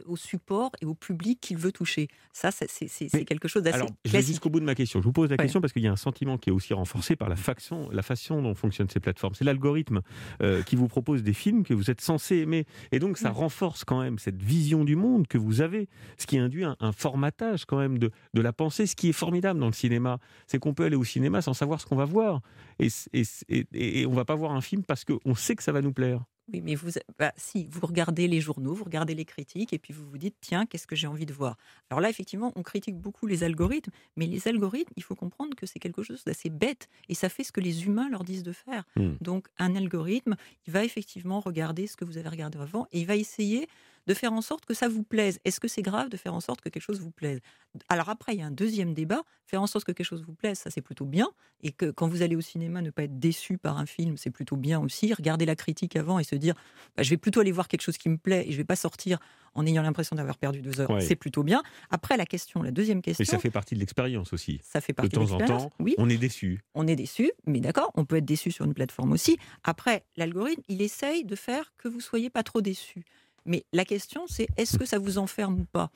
au 0.05 0.16
support 0.16 0.73
et 0.83 0.85
au 0.85 0.95
public 0.95 1.40
qu'il 1.40 1.57
veut 1.57 1.73
toucher. 1.73 2.09
Ça, 2.33 2.50
c'est 2.50 3.25
quelque 3.25 3.49
chose 3.49 3.62
d'assez. 3.62 3.76
Alors, 3.76 3.90
je 4.05 4.12
vais 4.12 4.23
jusqu'au 4.23 4.50
bout 4.50 4.61
de 4.61 4.66
ma 4.66 4.75
question. 4.75 5.00
Je 5.00 5.05
vous 5.05 5.12
pose 5.12 5.31
la 5.31 5.38
question 5.38 5.61
parce 5.61 5.73
qu'il 5.73 5.83
y 5.83 5.88
a 5.88 5.93
un 5.93 5.97
sentiment 5.97 6.37
qui 6.37 6.50
est 6.50 6.52
aussi 6.52 6.75
renforcé 6.75 7.16
par 7.16 7.28
la 7.28 7.37
façon, 7.37 7.88
la 7.90 8.02
façon 8.02 8.43
dont 8.43 8.55
fonctionnent 8.55 8.90
ces 8.90 9.00
plateformes. 9.00 9.35
C'est 9.35 9.45
l'algorithme 9.45 10.02
euh, 10.43 10.62
qui 10.62 10.76
vous 10.76 10.88
propose 10.88 11.23
des 11.23 11.33
films 11.33 11.64
que 11.64 11.73
vous 11.73 11.90
êtes 11.90 12.00
censé 12.00 12.37
aimer, 12.37 12.66
et 12.93 12.99
donc 12.99 13.16
ça 13.16 13.31
renforce 13.31 13.85
quand 13.85 14.00
même 14.02 14.19
cette 14.19 14.43
vision 14.43 14.85
du 14.85 14.97
monde 14.97 15.26
que 15.26 15.38
vous 15.38 15.61
avez, 15.61 15.75
ce 16.18 16.26
qui 16.26 16.38
induit 16.38 16.64
un, 16.64 16.76
formatage 16.92 17.64
quand 17.64 17.78
même 17.78 17.99
de, 17.99 18.11
de, 18.35 18.40
la 18.40 18.52
pensée. 18.52 18.87
Ce 18.87 18.97
qui 18.97 19.09
est 19.09 19.12
formidable 19.12 19.61
dans 19.61 19.66
le 19.66 19.73
cinéma, 19.73 20.18
c'est 20.47 20.59
qu'on 20.59 20.75
peut 20.75 20.85
aller 20.85 20.97
au 20.97 21.04
cinéma 21.04 21.42
sans 21.42 21.54
savoir 21.54 21.80
ce 21.80 21.87
qu'on 21.87 21.97
va 21.97 22.04
voir. 22.04 22.40
Et, 22.78 22.88
et, 23.12 23.23
et, 23.49 24.00
et 24.00 24.06
on 24.06 24.12
va 24.12 24.25
pas 24.25 24.35
voir 24.35 24.52
un 24.52 24.61
film 24.61 24.83
parce 24.83 25.04
qu'on 25.04 25.35
sait 25.35 25.56
que 25.56 25.62
ça 25.62 25.73
va 25.73 25.83
nous 25.83 25.92
plaire. 25.92 26.23
Oui, 26.52 26.61
mais 26.61 26.76
vous, 26.76 26.90
bah, 27.18 27.33
si 27.37 27.66
vous 27.68 27.87
regardez 27.87 28.28
les 28.28 28.40
journaux, 28.40 28.73
vous 28.73 28.85
regardez 28.85 29.14
les 29.16 29.25
critiques, 29.25 29.73
et 29.73 29.78
puis 29.78 29.92
vous 29.92 30.09
vous 30.09 30.18
dites, 30.18 30.37
tiens, 30.40 30.64
qu'est-ce 30.64 30.87
que 30.87 30.95
j'ai 30.95 31.09
envie 31.09 31.26
de 31.26 31.33
voir? 31.33 31.56
Alors 31.90 32.00
là, 32.00 32.09
effectivement, 32.09 32.52
on 32.54 32.62
critique 32.62 32.97
beaucoup 32.97 33.26
les 33.26 33.42
algorithmes, 33.42 33.90
mais 34.16 34.26
les 34.26 34.47
algorithmes, 34.47 34.92
il 34.97 35.02
faut 35.02 35.16
comprendre 35.16 35.56
que 35.56 35.66
c'est 35.66 35.80
quelque 35.80 36.04
chose 36.04 36.23
d'assez 36.25 36.49
bête, 36.49 36.88
et 37.09 37.14
ça 37.14 37.28
fait 37.28 37.42
ce 37.42 37.50
que 37.50 37.61
les 37.61 37.87
humains 37.87 38.09
leur 38.09 38.23
disent 38.23 38.45
de 38.45 38.52
faire. 38.52 38.85
Mmh. 38.95 39.14
Donc, 39.21 39.49
un 39.59 39.75
algorithme, 39.75 40.37
il 40.68 40.73
va 40.73 40.85
effectivement 40.85 41.40
regarder 41.40 41.88
ce 41.88 41.97
que 41.97 42.04
vous 42.04 42.16
avez 42.16 42.28
regardé 42.28 42.59
avant, 42.59 42.87
et 42.92 43.00
il 43.00 43.06
va 43.06 43.16
essayer 43.16 43.66
de 44.06 44.14
faire 44.14 44.32
en 44.32 44.40
sorte 44.40 44.64
que 44.64 44.75
ça 44.75 44.88
vous 44.88 45.02
plaise. 45.02 45.38
Est-ce 45.44 45.60
que 45.60 45.68
c'est 45.68 45.82
grave 45.82 46.08
de 46.08 46.16
faire 46.16 46.34
en 46.34 46.40
sorte 46.40 46.60
que 46.60 46.68
quelque 46.68 46.82
chose 46.82 47.00
vous 47.00 47.10
plaise? 47.10 47.40
Alors 47.88 48.08
après, 48.08 48.34
il 48.34 48.38
y 48.38 48.42
a 48.42 48.46
un 48.46 48.50
deuxième 48.50 48.94
débat. 48.94 49.22
Faire 49.46 49.62
en 49.62 49.66
sorte 49.66 49.84
que 49.84 49.92
quelque 49.92 50.06
chose 50.06 50.25
vous 50.25 50.34
plaise, 50.34 50.58
ça 50.58 50.70
c'est 50.70 50.80
plutôt 50.80 51.04
bien. 51.04 51.28
Et 51.62 51.70
que 51.72 51.90
quand 51.90 52.08
vous 52.08 52.22
allez 52.22 52.36
au 52.36 52.40
cinéma, 52.40 52.82
ne 52.82 52.90
pas 52.90 53.04
être 53.04 53.18
déçu 53.18 53.58
par 53.58 53.78
un 53.78 53.86
film, 53.86 54.16
c'est 54.16 54.30
plutôt 54.30 54.56
bien 54.56 54.80
aussi. 54.80 55.12
Regarder 55.14 55.46
la 55.46 55.56
critique 55.56 55.96
avant 55.96 56.18
et 56.18 56.25
se 56.25 56.34
dire, 56.34 56.54
bah, 56.96 57.02
je 57.02 57.10
vais 57.10 57.16
plutôt 57.16 57.40
aller 57.40 57.52
voir 57.52 57.68
quelque 57.68 57.82
chose 57.82 57.98
qui 57.98 58.08
me 58.08 58.16
plaît 58.16 58.44
et 58.46 58.52
je 58.52 58.56
vais 58.56 58.64
pas 58.64 58.76
sortir 58.76 59.18
en 59.54 59.64
ayant 59.66 59.82
l'impression 59.82 60.16
d'avoir 60.16 60.36
perdu 60.36 60.60
deux 60.60 60.80
heures. 60.80 60.90
C'est 61.00 61.16
plutôt 61.16 61.42
bien. 61.42 61.62
Après, 61.90 62.16
la 62.16 62.26
question, 62.26 62.62
la 62.62 62.70
deuxième 62.70 63.02
question. 63.02 63.22
Mais 63.22 63.26
ça 63.26 63.38
fait 63.38 63.50
partie 63.50 63.75
de 63.75 63.80
l'expérience 63.80 64.32
aussi. 64.32 64.60
Ça 64.62 64.80
fait 64.80 64.92
partie 64.92 65.10
de, 65.10 65.14
temps 65.14 65.32
en 65.32 65.38
temps. 65.38 65.72
Oui. 65.80 65.94
On 65.98 66.08
est 66.08 66.18
déçu. 66.18 66.60
On 66.75 66.86
est 66.86 66.96
déçu, 66.96 67.32
mais 67.46 67.60
d'accord, 67.60 67.90
on 67.94 68.04
peut 68.04 68.16
être 68.16 68.25
déçu 68.25 68.50
sur 68.50 68.64
une 68.64 68.75
plateforme 68.75 69.12
aussi. 69.12 69.38
Après, 69.64 70.04
l'algorithme, 70.16 70.62
il 70.68 70.82
essaye 70.82 71.25
de 71.25 71.34
faire 71.34 71.72
que 71.78 71.88
vous 71.88 72.00
soyez 72.00 72.30
pas 72.30 72.42
trop 72.42 72.60
déçu. 72.60 73.04
Mais 73.46 73.64
la 73.72 73.84
question, 73.84 74.26
c'est 74.26 74.48
est-ce 74.56 74.78
que 74.78 74.84
ça 74.84 74.98
vous 74.98 75.18
enferme 75.18 75.60
ou 75.60 75.64
pas? 75.64 75.90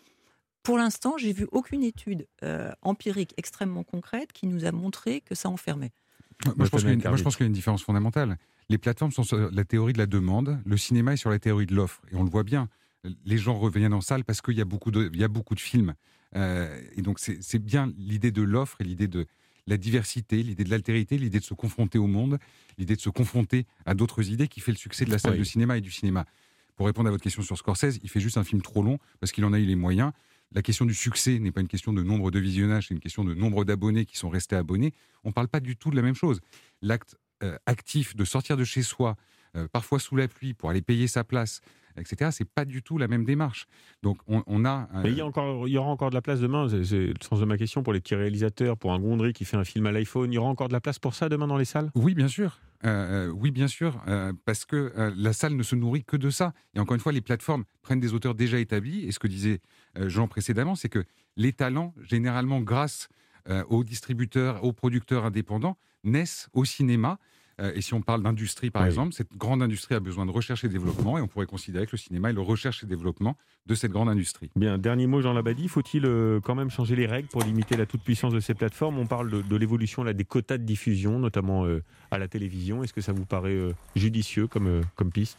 Pour 0.62 0.76
l'instant, 0.76 1.16
j'ai 1.16 1.33
vu 1.33 1.47
aucune 1.52 1.83
étude 1.83 2.26
euh, 2.42 2.71
empirique 2.83 3.33
extrêmement 3.37 3.83
concrète 3.83 4.33
qui 4.33 4.47
nous 4.47 4.64
a 4.64 4.73
montré 4.73 5.23
que 5.23 5.35
ça 5.35 5.49
enfermait. 5.49 5.92
Moi, 6.45 6.66
je 6.66 6.71
pense 6.71 6.83
qu'il 7.37 7.45
y, 7.45 7.45
a 7.45 7.47
une 7.47 7.52
différence 7.52 7.83
fondamentale. 7.83 8.38
Les 8.69 8.78
plateformes 8.78 9.12
sont 9.12 9.25
sur 9.25 9.50
la 9.50 9.64
théorie 9.64 9.92
de 9.92 9.99
la 9.99 10.07
demande, 10.07 10.61
le 10.64 10.76
cinéma 10.76 11.14
est 11.14 11.16
sur 11.16 11.30
la 11.30 11.38
théorie 11.38 11.66
de 11.66 11.75
l'offre. 11.75 12.02
Et 12.12 12.16
on 12.16 12.25
le 12.25 12.30
voit 12.30 12.45
bien. 12.45 12.69
Les 13.25 13.38
gens 13.38 13.59
reviennent 13.59 13.95
en 13.95 14.00
salle 14.00 14.25
parce 14.25 14.40
qu'il 14.40 14.57
y, 14.57 14.61
a 14.61 14.64
beaucoup 14.64 14.90
de, 14.90 15.11
il 15.12 15.21
y 15.21 15.25
a 15.25 15.28
beaucoup 15.28 15.54
de 15.54 15.61
films. 15.61 15.95
Euh, 16.37 16.80
et 16.97 17.02
donc, 17.02 17.19
c'est 17.19 17.59
bien 17.59 17.92
l'idée 17.99 18.30
de 18.30 18.42
l'offre 18.42 18.80
et 18.80 18.85
l'idée 18.85 19.09
de 19.09 19.26
la 19.66 19.76
diversité, 19.76 20.42
l'idée 20.42 20.64
de 20.64 20.71
l'altérité, 20.71 21.19
l'idée 21.19 21.40
de 21.40 21.45
se 21.45 21.54
confronter 21.54 21.99
au 21.99 22.07
monde, 22.07 22.38
l'idée 22.78 22.97
de 22.97 23.00
se 23.00 23.11
confronter 23.11 23.66
à 23.87 23.95
d'autres 23.95 24.30
idées 24.30 24.49
qui 24.49 24.61
fait 24.61 24.73
le 24.73 24.78
succès 24.78 25.04
de 25.04 25.11
la 25.11 25.19
salle 25.19 25.38
de 25.38 25.45
cinéma 25.45 25.78
et 25.78 25.80
du 25.80 25.90
cinéma. 25.90 26.26
Pour 26.81 26.87
répondre 26.87 27.09
à 27.09 27.11
votre 27.11 27.23
question 27.23 27.43
sur 27.43 27.59
Scorsese, 27.59 27.99
il 28.03 28.09
fait 28.09 28.21
juste 28.21 28.39
un 28.39 28.43
film 28.43 28.63
trop 28.63 28.83
long 28.83 28.99
parce 29.21 29.33
qu'il 29.33 29.45
en 29.45 29.53
a 29.53 29.59
eu 29.59 29.67
les 29.67 29.77
moyens. 29.77 30.13
La 30.51 30.63
question 30.63 30.87
du 30.87 30.95
succès 30.95 31.39
n'est 31.39 31.53
pas 31.53 31.61
une 31.61 31.69
question 31.69 31.93
de 31.93 32.03
nombre 32.03 32.31
de 32.31 32.39
visionnages, 32.39 32.89
c'est 32.89 32.95
une 32.95 33.01
question 33.01 33.23
de 33.23 33.35
nombre 33.35 33.67
d'abonnés 33.67 34.07
qui 34.07 34.17
sont 34.17 34.31
restés 34.31 34.57
abonnés. 34.57 34.95
On 35.23 35.29
ne 35.29 35.35
parle 35.35 35.49
pas 35.49 35.61
du 35.61 35.77
tout 35.77 35.91
de 35.91 35.97
la 35.97 36.01
même 36.01 36.15
chose. 36.15 36.41
L'acte 36.81 37.19
euh, 37.43 37.59
actif 37.67 38.17
de 38.17 38.25
sortir 38.25 38.57
de 38.57 38.65
chez 38.65 38.81
soi, 38.81 39.17
euh, 39.57 39.69
parfois 39.73 39.99
sous 39.99 40.16
la 40.16 40.28
pluie, 40.28 40.54
pour 40.54 40.71
aller 40.71 40.83
payer 40.83 41.07
sa 41.07 41.25
place, 41.25 41.61
etc. 41.97 42.30
C'est 42.33 42.49
pas 42.49 42.64
du 42.64 42.83
tout 42.83 42.99
la 42.99 43.09
même 43.09 43.25
démarche. 43.25 43.66
Donc 44.02 44.19
on, 44.26 44.64
a. 44.64 44.88
Mais 45.02 45.11
il 45.11 45.16
y, 45.16 45.21
a 45.21 45.26
encore, 45.26 45.66
il 45.69 45.73
y 45.73 45.78
aura 45.78 45.90
encore 45.90 46.11
de 46.11 46.14
la 46.14 46.23
place 46.23 46.40
demain. 46.40 46.69
C'est 46.69 46.97
le 46.97 47.14
sens 47.21 47.40
de 47.40 47.45
ma 47.45 47.59
question 47.59 47.83
pour 47.83 47.92
les 47.92 48.00
petits 48.00 48.14
réalisateurs, 48.14 48.76
pour 48.76 48.92
un 48.92 49.00
Gondry 49.00 49.33
qui 49.33 49.45
fait 49.45 49.57
un 49.57 49.64
film 49.64 49.87
à 49.87 49.92
l'iPhone. 49.92 50.33
Il 50.33 50.37
y 50.37 50.38
aura 50.38 50.49
encore 50.49 50.69
de 50.69 50.73
la 50.73 50.80
place 50.80 50.99
pour 50.99 51.14
ça 51.14 51.28
demain 51.28 51.47
dans 51.47 51.57
les 51.57 51.64
salles? 51.64 51.90
Oui, 51.95 52.14
bien 52.14 52.28
sûr. 52.28 52.59
Euh, 52.85 53.28
oui, 53.28 53.50
bien 53.50 53.69
sûr, 53.69 54.00
euh, 54.09 54.33
parce 54.45 54.64
que 54.64 54.92
euh, 54.97 55.12
la 55.16 55.33
salle 55.33 55.54
ne 55.54 55.62
se 55.62 55.76
nourrit 55.76 56.04
que 56.04 56.16
de 56.16 56.30
ça. 56.30 56.54
Et 56.75 56.80
encore 56.80 56.95
une 56.95 57.00
fois, 57.00 57.12
les 57.12 57.21
plateformes 57.21 57.64
prennent 57.83 58.00
des 58.00 58.14
auteurs 58.14 58.35
déjà 58.35 58.59
établis. 58.59 59.04
Et 59.04 59.12
ce 59.12 59.19
que 59.19 59.28
disait 59.28 59.61
Jean 60.07 60.28
précédemment, 60.28 60.75
c'est 60.75 60.88
que 60.88 61.04
les 61.37 61.52
talents, 61.52 61.95
généralement 62.02 62.61
grâce 62.61 63.09
aux 63.69 63.83
distributeurs, 63.83 64.62
aux 64.62 64.73
producteurs 64.73 65.25
indépendants, 65.25 65.76
naissent 66.04 66.49
au 66.52 66.64
cinéma. 66.64 67.19
Euh, 67.61 67.73
et 67.75 67.81
si 67.81 67.95
on 67.95 68.00
parle 68.00 68.23
d'industrie, 68.23 68.71
par 68.71 68.87
exemple, 68.87 69.12
cette 69.12 69.37
grande 69.37 69.62
industrie 69.62 69.95
a 69.95 70.00
besoin 70.00 70.26
de 70.26 70.31
recherche 70.31 70.64
et 70.64 70.69
développement, 70.69 71.19
et 71.19 71.21
on 71.21 71.29
pourrait 71.29 71.47
considérer 71.47 71.87
que 71.87 71.93
le 71.93 71.99
cinéma 71.99 72.31
est 72.31 72.33
le 72.33 72.40
recherche 72.40 72.83
et 72.83 72.87
développement 72.87 73.37
de 73.67 73.75
cette 73.75 73.93
grande 73.93 74.09
industrie. 74.09 74.50
Bien, 74.57 74.79
dernier 74.79 75.07
mot, 75.07 75.21
Jean 75.21 75.33
Labadie, 75.33 75.69
faut-il 75.69 76.07
euh, 76.07 76.40
quand 76.40 76.55
même 76.55 76.71
changer 76.71 76.97
les 76.97 77.07
règles 77.07 77.29
pour 77.29 77.43
limiter 77.43 77.76
la 77.76 77.87
toute-puissance 77.87 78.33
de 78.33 78.40
ces 78.40 78.55
plateformes? 78.55 78.99
On 78.99 79.07
parle 79.07 79.43
de, 79.43 79.57
l'évolution 79.57 80.05
des 80.05 80.25
quotas 80.25 80.59
de 80.59 80.64
diffusion, 80.64 81.19
notamment 81.19 81.67
euh, 81.67 81.83
à 82.11 82.19
la 82.19 82.29
télévision. 82.29 82.83
Est-ce 82.83 82.93
que 82.93 83.00
ça 83.02 83.12
vous 83.12 83.26
paraît 83.26 83.59
judicieux 83.95 84.47
comme, 84.47 84.81
comme 84.97 85.11
piste? 85.11 85.38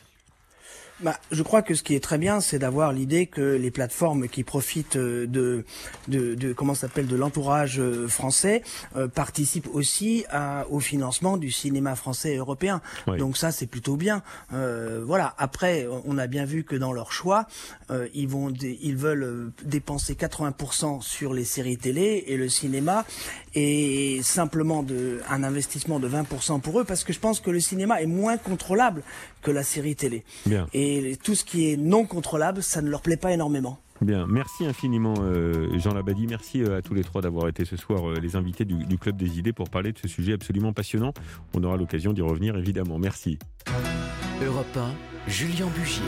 Bah, 1.04 1.20
je 1.32 1.42
crois 1.44 1.62
que 1.62 1.74
ce 1.74 1.84
qui 1.84 1.96
est 1.96 2.00
très 2.00 2.18
bien, 2.18 2.42
c'est 2.42 2.60
d'avoir 2.60 2.94
l'idée 2.94 3.26
que 3.26 3.42
les 3.42 3.72
plateformes 3.72 4.28
qui 4.28 4.44
profitent 4.44 4.98
euh, 4.98 5.26
de, 5.28 5.66
de, 6.08 6.36
de 6.36 6.54
comment 6.54 6.76
s'appelle 6.76 7.08
de 7.08 7.16
l'entourage 7.16 7.80
euh, 7.80 8.08
français 8.08 8.62
euh, 8.96 9.08
participent 9.08 9.70
aussi 9.74 10.26
à, 10.30 10.66
au 10.70 10.80
financement 10.80 11.38
du 11.38 11.52
cinéma 11.52 11.96
français 11.96 12.34
et 12.34 12.38
européen. 12.38 12.82
Donc 13.18 13.38
ça, 13.38 13.52
c'est 13.52 13.68
plutôt 13.68 13.96
bien. 13.96 14.22
Euh, 14.54 15.02
voilà. 15.06 15.34
Après, 15.38 15.88
on 16.06 16.18
a 16.18 16.28
bien 16.28 16.46
vu 16.46 16.64
que 16.64 16.76
dans 16.76 16.94
leur 16.94 17.12
choix, 17.12 17.48
euh, 17.90 18.08
ils 18.14 18.28
vont, 18.28 18.52
ils 18.52 18.96
veulent 18.96 19.52
dépenser 19.64 20.14
80% 20.14 21.02
sur 21.02 21.34
les 21.34 21.46
séries 21.46 21.78
télé 21.78 22.26
et 22.28 22.38
le 22.38 22.50
cinéma 22.50 23.06
est 23.54 24.24
simplement 24.24 24.84
de 24.84 25.22
un 25.30 25.44
investissement 25.44 26.00
de 26.00 26.08
20% 26.08 26.62
pour 26.62 26.80
eux 26.80 26.84
parce 26.84 27.04
que 27.04 27.14
je 27.14 27.20
pense 27.20 27.40
que 27.40 27.50
le 27.50 27.60
cinéma 27.60 28.02
est 28.02 28.08
moins 28.08 28.38
contrôlable 28.38 29.04
que 29.42 29.52
la 29.52 29.64
série 29.64 29.96
télé. 29.96 30.24
Bien. 30.46 30.68
Et 30.92 31.16
tout 31.16 31.36
ce 31.36 31.46
qui 31.46 31.72
est 31.72 31.78
non 31.78 32.06
contrôlable, 32.06 32.62
ça 32.62 32.82
ne 32.82 32.90
leur 32.90 33.02
plaît 33.02 33.18
pas 33.18 33.32
énormément. 33.32 33.80
Bien, 34.02 34.26
merci 34.28 34.66
infiniment 34.66 35.14
euh, 35.22 35.78
Jean 35.78 35.94
Labadie, 35.94 36.26
merci 36.26 36.64
euh, 36.64 36.80
à 36.80 36.82
tous 36.82 36.96
les 36.96 37.04
trois 37.04 37.22
d'avoir 37.22 37.48
été 37.48 37.66
ce 37.66 37.78
soir 37.78 38.10
euh, 38.10 38.20
les 38.20 38.36
invités 38.36 38.66
du, 38.66 38.84
du, 38.84 38.98
Club 38.98 39.16
des 39.16 39.38
idées 39.38 39.54
pour 39.54 39.70
parler 39.70 39.92
de 39.92 40.00
ce 40.00 40.08
sujet 40.08 40.34
absolument 40.34 40.74
passionnant. 40.74 41.14
On 41.54 41.64
aura 41.64 41.78
l'occasion 41.78 42.12
d'y 42.12 42.22
revenir 42.22 42.58
évidemment. 42.58 42.98
Merci. 42.98 43.38
Europe 44.44 44.76
1, 44.76 45.30
Julien 45.30 45.68
Bugier. 45.68 46.02